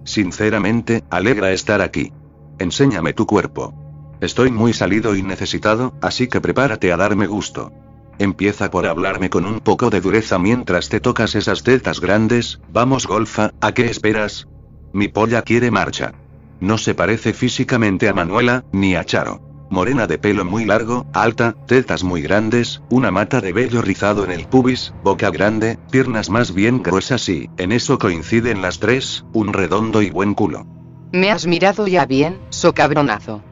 [0.04, 2.12] Sinceramente, alegra estar aquí.
[2.60, 3.74] Enséñame tu cuerpo.
[4.20, 7.72] Estoy muy salido y necesitado, así que prepárate a darme gusto.
[8.20, 13.08] Empieza por hablarme con un poco de dureza mientras te tocas esas tetas grandes, vamos
[13.08, 14.50] golfa, ¿a qué esperas?
[14.92, 16.14] Mi polla quiere marcha.
[16.60, 19.42] No se parece físicamente a Manuela, ni a Charo.
[19.70, 24.32] Morena de pelo muy largo, alta, tetas muy grandes, una mata de vello rizado en
[24.32, 29.54] el pubis, boca grande, piernas más bien gruesas y, en eso coinciden las tres, un
[29.54, 30.66] redondo y buen culo.
[31.14, 33.44] ¿Me has mirado ya bien, so cabronazo?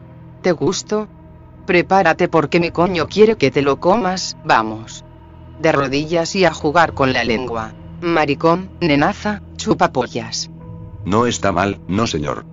[0.41, 1.07] ¿Te gusto?
[1.67, 5.03] Prepárate porque mi coño quiere que te lo comas, vamos.
[5.59, 7.73] De rodillas y a jugar con la lengua.
[7.99, 10.49] Maricón, nenaza, chupapollas.
[11.03, 12.45] No está mal, no señor.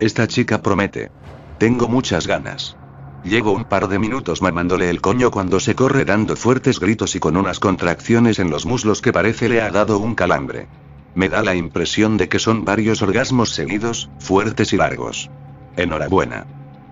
[0.00, 1.12] Esta chica promete.
[1.58, 2.76] Tengo muchas ganas.
[3.22, 7.20] Llevo un par de minutos mamándole el coño cuando se corre dando fuertes gritos y
[7.20, 10.66] con unas contracciones en los muslos que parece le ha dado un calambre.
[11.14, 15.30] Me da la impresión de que son varios orgasmos seguidos, fuertes y largos.
[15.76, 16.46] Enhorabuena.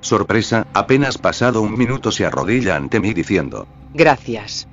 [0.05, 3.67] Sorpresa, apenas pasado un minuto se arrodilla ante mí diciendo.
[3.95, 4.69] Gracias.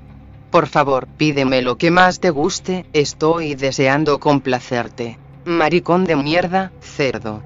[0.50, 5.18] Por favor, pídeme lo que más te guste, estoy deseando complacerte.
[5.46, 7.42] Maricón de mierda, cerdo.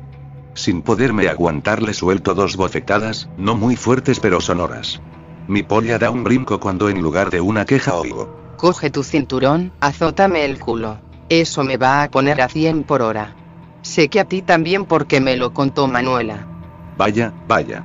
[0.55, 4.99] Sin poderme aguantar le suelto dos bofetadas, no muy fuertes pero sonoras.
[5.47, 8.35] Mi polla da un brinco cuando en lugar de una queja oigo.
[8.57, 10.97] Coge tu cinturón, azótame el culo.
[11.29, 13.35] Eso me va a poner a 100 por hora.
[13.83, 16.47] Sé que a ti también porque me lo contó Manuela.
[16.97, 17.83] Vaya, vaya.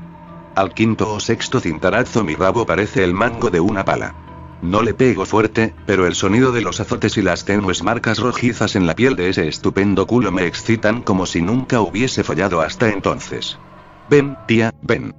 [0.55, 4.15] Al quinto o sexto cintarazo mi rabo parece el mango de una pala.
[4.63, 8.77] No le pego fuerte, pero el sonido de los azotes y las tenues marcas rojizas
[8.77, 12.91] en la piel de ese estupendo culo me excitan como si nunca hubiese follado hasta
[12.91, 13.59] entonces.
[14.11, 15.15] Ven, tía, ven.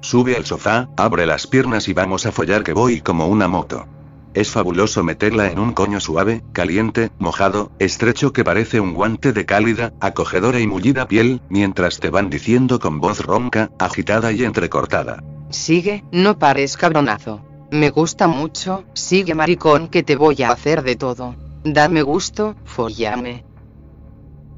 [0.00, 3.86] Sube al sofá, abre las piernas y vamos a follar que voy como una moto.
[4.34, 9.44] Es fabuloso meterla en un coño suave, caliente, mojado, estrecho que parece un guante de
[9.44, 15.22] cálida, acogedora y mullida piel, mientras te van diciendo con voz ronca, agitada y entrecortada.
[15.50, 17.42] Sigue, no pares cabronazo.
[17.70, 21.36] Me gusta mucho, sigue maricón que te voy a hacer de todo.
[21.64, 23.44] Dame gusto, follame.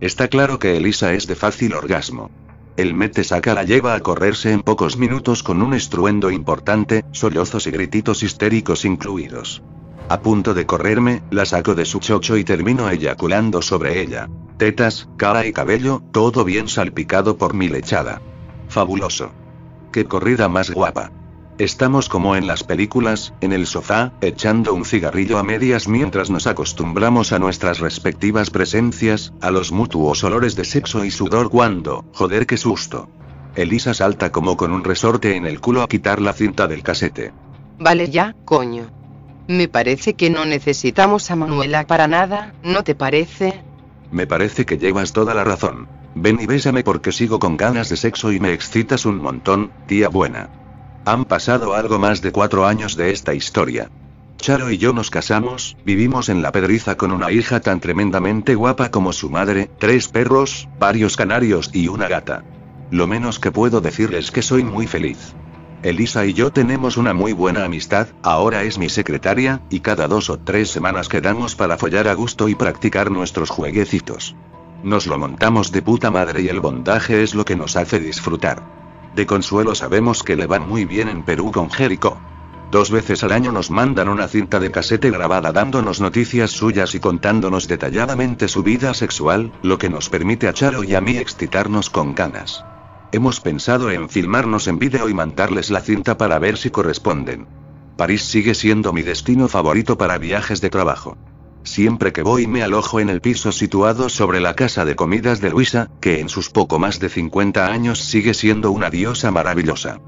[0.00, 2.30] Está claro que Elisa es de fácil orgasmo.
[2.76, 7.68] El mete saca la lleva a correrse en pocos minutos con un estruendo importante, sollozos
[7.68, 9.62] y grititos histéricos incluidos.
[10.08, 14.28] A punto de correrme, la saco de su chocho y termino eyaculando sobre ella.
[14.58, 18.20] Tetas, cara y cabello, todo bien salpicado por mi lechada.
[18.68, 19.30] Fabuloso.
[19.92, 21.12] Qué corrida más guapa.
[21.58, 26.48] Estamos como en las películas, en el sofá, echando un cigarrillo a medias mientras nos
[26.48, 32.46] acostumbramos a nuestras respectivas presencias, a los mutuos olores de sexo y sudor cuando, joder
[32.46, 33.08] qué susto.
[33.54, 37.32] Elisa salta como con un resorte en el culo a quitar la cinta del casete.
[37.78, 38.90] Vale ya, coño.
[39.46, 43.62] Me parece que no necesitamos a Manuela para nada, ¿no te parece?
[44.10, 45.86] Me parece que llevas toda la razón.
[46.16, 50.08] Ven y bésame porque sigo con ganas de sexo y me excitas un montón, tía
[50.08, 50.63] buena.
[51.06, 53.90] Han pasado algo más de cuatro años de esta historia.
[54.38, 58.90] Charo y yo nos casamos, vivimos en la pedriza con una hija tan tremendamente guapa
[58.90, 62.44] como su madre, tres perros, varios canarios y una gata.
[62.90, 65.34] Lo menos que puedo decir es que soy muy feliz.
[65.82, 70.30] Elisa y yo tenemos una muy buena amistad, ahora es mi secretaria, y cada dos
[70.30, 74.34] o tres semanas quedamos para follar a gusto y practicar nuestros jueguecitos.
[74.82, 78.83] Nos lo montamos de puta madre y el bondaje es lo que nos hace disfrutar.
[79.14, 82.18] De consuelo sabemos que le van muy bien en Perú con Jericho.
[82.70, 87.00] Dos veces al año nos mandan una cinta de casete grabada dándonos noticias suyas y
[87.00, 91.90] contándonos detalladamente su vida sexual, lo que nos permite a Charo y a mí excitarnos
[91.90, 92.64] con ganas.
[93.12, 97.46] Hemos pensado en filmarnos en vídeo y mandarles la cinta para ver si corresponden.
[97.96, 101.16] París sigue siendo mi destino favorito para viajes de trabajo.
[101.64, 105.50] Siempre que voy me alojo en el piso situado sobre la casa de comidas de
[105.50, 109.98] Luisa, que en sus poco más de 50 años sigue siendo una diosa maravillosa.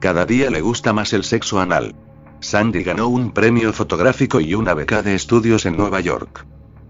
[0.00, 1.94] Cada día le gusta más el sexo anal.
[2.40, 6.46] Sandy ganó un premio fotográfico y una beca de estudios en Nueva York.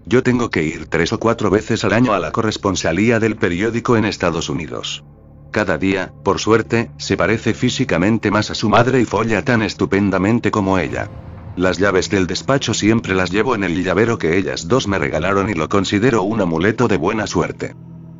[0.07, 3.95] Yo tengo que ir tres o cuatro veces al año a la corresponsalía del periódico
[3.95, 5.03] en Estados Unidos.
[5.51, 10.51] Cada día, por suerte, se parece físicamente más a su madre y folla tan estupendamente
[10.51, 11.09] como ella.
[11.55, 15.49] Las llaves del despacho siempre las llevo en el llavero que ellas dos me regalaron
[15.49, 17.75] y lo considero un amuleto de buena suerte.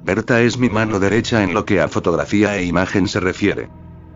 [0.06, 3.70] Berta es mi mano derecha en lo que a fotografía e imagen se refiere.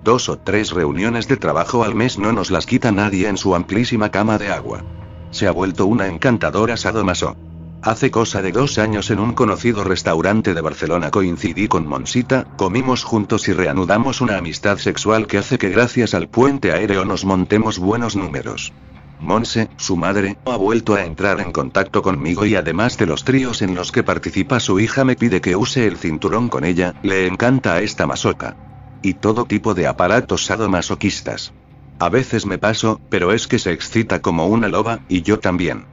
[0.05, 3.55] Dos o tres reuniones de trabajo al mes no nos las quita nadie en su
[3.55, 4.85] amplísima cama de agua.
[5.31, 7.35] Se ha vuelto una encantadora sadomaso.
[7.81, 13.03] Hace cosa de dos años en un conocido restaurante de Barcelona coincidí con Monsita, comimos
[13.03, 17.79] juntos y reanudamos una amistad sexual que hace que gracias al puente aéreo nos montemos
[17.79, 18.71] buenos números.
[19.19, 23.61] Monse, su madre, ha vuelto a entrar en contacto conmigo y además de los tríos
[23.61, 27.27] en los que participa su hija me pide que use el cinturón con ella, le
[27.27, 28.55] encanta esta masoca.
[29.01, 31.53] Y todo tipo de aparatos sadomasoquistas.
[31.99, 35.85] A veces me paso, pero es que se excita como una loba, y yo también.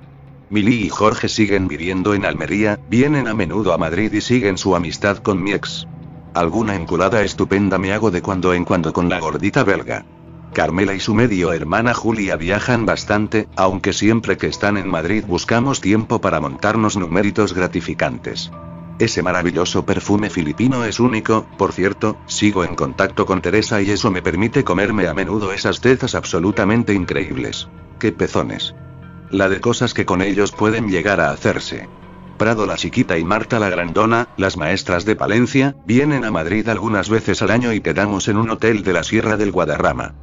[0.48, 4.76] Mili y Jorge siguen viviendo en Almería, vienen a menudo a Madrid y siguen su
[4.76, 5.88] amistad con mi ex.
[6.34, 10.04] Alguna enculada estupenda me hago de cuando en cuando con la gordita belga.
[10.56, 15.82] Carmela y su medio hermana Julia viajan bastante, aunque siempre que están en Madrid buscamos
[15.82, 18.50] tiempo para montarnos numéritos gratificantes.
[18.98, 24.10] Ese maravilloso perfume filipino es único, por cierto, sigo en contacto con Teresa y eso
[24.10, 27.68] me permite comerme a menudo esas tetas absolutamente increíbles.
[27.98, 28.74] ¡Qué pezones!
[29.28, 31.86] La de cosas que con ellos pueden llegar a hacerse.
[32.38, 37.10] Prado la chiquita y Marta la grandona, las maestras de Palencia, vienen a Madrid algunas
[37.10, 40.14] veces al año y quedamos en un hotel de la Sierra del Guadarrama.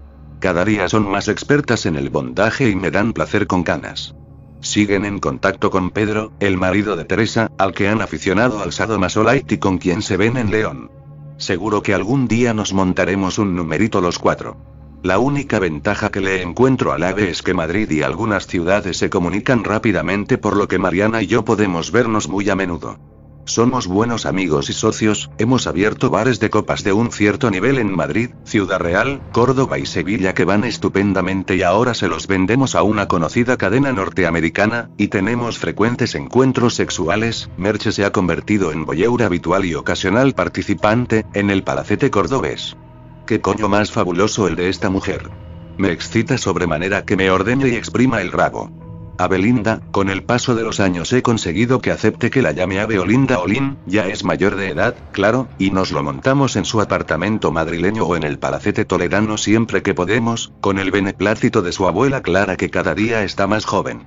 [0.44, 4.14] Cada día son más expertas en el bondaje y me dan placer con canas.
[4.60, 9.56] Siguen en contacto con Pedro, el marido de Teresa, al que han aficionado al sadomasolite
[9.56, 10.92] y con quien se ven en León.
[11.38, 14.58] Seguro que algún día nos montaremos un numerito los cuatro.
[15.02, 19.10] La única ventaja que le encuentro al AVE es que Madrid y algunas ciudades se
[19.10, 23.00] comunican rápidamente por lo que Mariana y yo podemos vernos muy a menudo.
[23.46, 27.94] Somos buenos amigos y socios, hemos abierto bares de copas de un cierto nivel en
[27.94, 32.84] Madrid, Ciudad Real, Córdoba y Sevilla que van estupendamente y ahora se los vendemos a
[32.84, 39.24] una conocida cadena norteamericana, y tenemos frecuentes encuentros sexuales, Merche se ha convertido en boyeur
[39.24, 42.78] habitual y ocasional participante, en el palacete cordobés.
[43.28, 45.30] ¿Qué coño más fabuloso el de esta mujer?
[45.78, 48.83] Me excita sobremanera que me ordene y exprima el rabo.
[49.18, 52.80] A Belinda, con el paso de los años he conseguido que acepte que la llame
[52.80, 56.82] Ave Olinda Olin, ya es mayor de edad, claro, y nos lo montamos en su
[56.82, 61.88] apartamento madrileño o en el palacete toledano siempre que podemos, con el beneplácito de su
[61.88, 64.04] abuela Clara que cada día está más joven.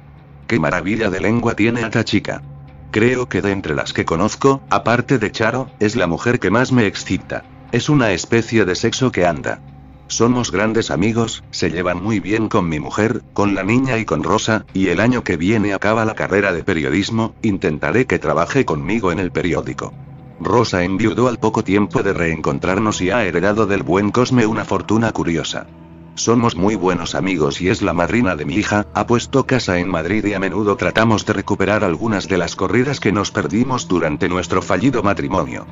[0.48, 2.42] Qué maravilla de lengua tiene esta chica.
[2.90, 6.72] Creo que de entre las que conozco, aparte de Charo, es la mujer que más
[6.72, 7.44] me excita.
[7.70, 9.60] Es una especie de sexo que anda.
[10.08, 14.22] Somos grandes amigos, se llevan muy bien con mi mujer, con la niña y con
[14.22, 19.10] Rosa, y el año que viene acaba la carrera de periodismo, intentaré que trabaje conmigo
[19.10, 19.92] en el periódico.
[20.38, 25.10] Rosa enviudó al poco tiempo de reencontrarnos y ha heredado del buen Cosme una fortuna
[25.10, 25.66] curiosa.
[26.14, 29.88] Somos muy buenos amigos y es la madrina de mi hija, ha puesto casa en
[29.90, 34.28] Madrid y a menudo tratamos de recuperar algunas de las corridas que nos perdimos durante
[34.28, 35.66] nuestro fallido matrimonio.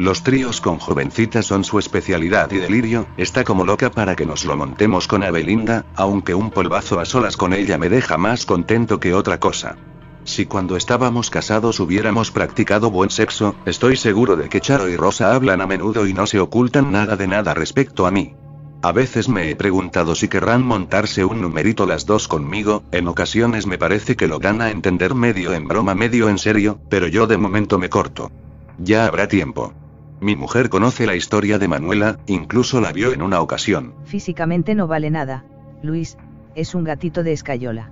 [0.00, 4.46] Los tríos con jovencitas son su especialidad y Delirio, está como loca para que nos
[4.46, 8.98] lo montemos con Abelinda, aunque un polvazo a solas con ella me deja más contento
[8.98, 9.76] que otra cosa.
[10.24, 15.34] Si cuando estábamos casados hubiéramos practicado buen sexo, estoy seguro de que Charo y Rosa
[15.34, 18.34] hablan a menudo y no se ocultan nada de nada respecto a mí.
[18.80, 23.66] A veces me he preguntado si querrán montarse un numerito las dos conmigo, en ocasiones
[23.66, 27.26] me parece que lo dan a entender medio en broma medio en serio, pero yo
[27.26, 28.32] de momento me corto.
[28.78, 29.74] Ya habrá tiempo.
[30.20, 33.94] Mi mujer conoce la historia de Manuela, incluso la vio en una ocasión.
[34.04, 35.44] Físicamente no vale nada,
[35.82, 36.18] Luis,
[36.54, 37.90] es un gatito de escayola.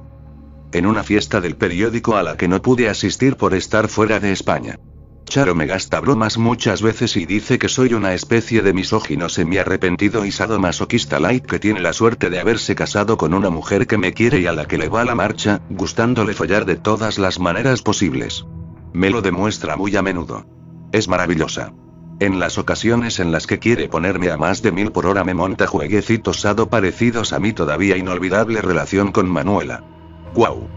[0.72, 4.32] En una fiesta del periódico a la que no pude asistir por estar fuera de
[4.32, 4.78] España.
[5.24, 10.24] Charo me gasta bromas muchas veces y dice que soy una especie de misógino semi-arrepentido
[10.24, 14.12] y sadomasoquista light que tiene la suerte de haberse casado con una mujer que me
[14.12, 17.82] quiere y a la que le va la marcha, gustándole follar de todas las maneras
[17.82, 18.46] posibles.
[18.92, 20.46] Me lo demuestra muy a menudo.
[20.92, 21.72] Es maravillosa.
[22.20, 25.34] En las ocasiones en las que quiere ponerme a más de mil por hora me
[25.34, 29.84] monta jueguecitos sado parecidos a mi todavía inolvidable relación con Manuela.
[30.34, 30.68] ¡Guau!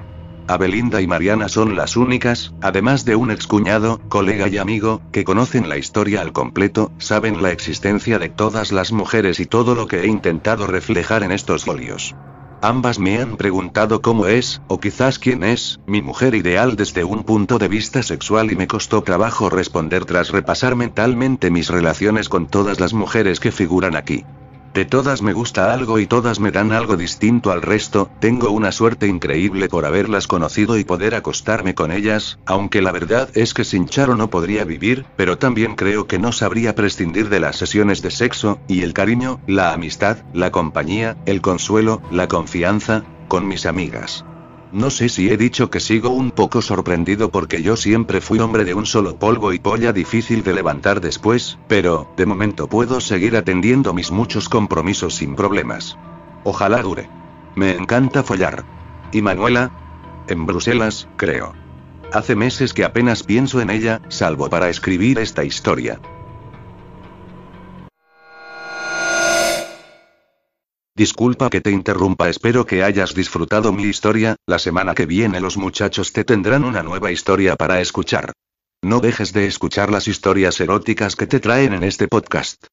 [0.47, 5.67] Abelinda y Mariana son las únicas, además de un excuñado, colega y amigo, que conocen
[5.67, 10.01] la historia al completo, saben la existencia de todas las mujeres y todo lo que
[10.01, 12.15] he intentado reflejar en estos folios.
[12.63, 17.23] Ambas me han preguntado cómo es, o quizás quién es, mi mujer ideal desde un
[17.23, 22.45] punto de vista sexual y me costó trabajo responder tras repasar mentalmente mis relaciones con
[22.45, 24.25] todas las mujeres que figuran aquí.
[24.73, 28.71] De todas me gusta algo y todas me dan algo distinto al resto, tengo una
[28.71, 33.65] suerte increíble por haberlas conocido y poder acostarme con ellas, aunque la verdad es que
[33.65, 38.01] sin Charo no podría vivir, pero también creo que no sabría prescindir de las sesiones
[38.01, 43.65] de sexo, y el cariño, la amistad, la compañía, el consuelo, la confianza, con mis
[43.65, 44.23] amigas.
[44.71, 48.63] No sé si he dicho que sigo un poco sorprendido porque yo siempre fui hombre
[48.63, 53.35] de un solo polvo y polla difícil de levantar después, pero, de momento puedo seguir
[53.35, 55.97] atendiendo mis muchos compromisos sin problemas.
[56.45, 57.09] Ojalá dure.
[57.55, 58.63] Me encanta follar.
[59.11, 59.71] ¿Y Manuela?
[60.29, 61.53] En Bruselas, creo.
[62.13, 65.99] Hace meses que apenas pienso en ella, salvo para escribir esta historia.
[71.01, 75.57] Disculpa que te interrumpa, espero que hayas disfrutado mi historia, la semana que viene los
[75.57, 78.33] muchachos te tendrán una nueva historia para escuchar.
[78.83, 82.67] No dejes de escuchar las historias eróticas que te traen en este podcast.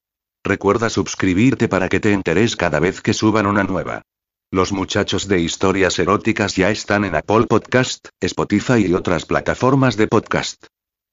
[0.44, 4.02] Recuerda suscribirte para que te enteres cada vez que suban una nueva.
[4.50, 10.06] Los muchachos de historias eróticas ya están en Apple Podcast, Spotify y otras plataformas de
[10.06, 10.66] podcast.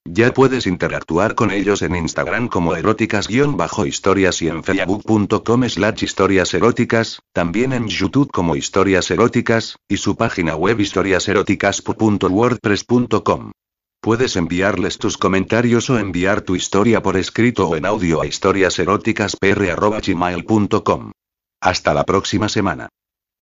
[0.08, 7.20] Ya puedes interactuar con ellos en Instagram como eróticas-historias y en facebook.com slash historias eróticas,
[7.32, 13.52] también en YouTube como historias eróticas, y su página web historiaseroticas.wordpress.com.
[14.00, 21.10] Puedes enviarles tus comentarios o enviar tu historia por escrito o en audio a historiaseroticaspr.gmail.com.
[21.60, 22.88] Hasta la próxima semana.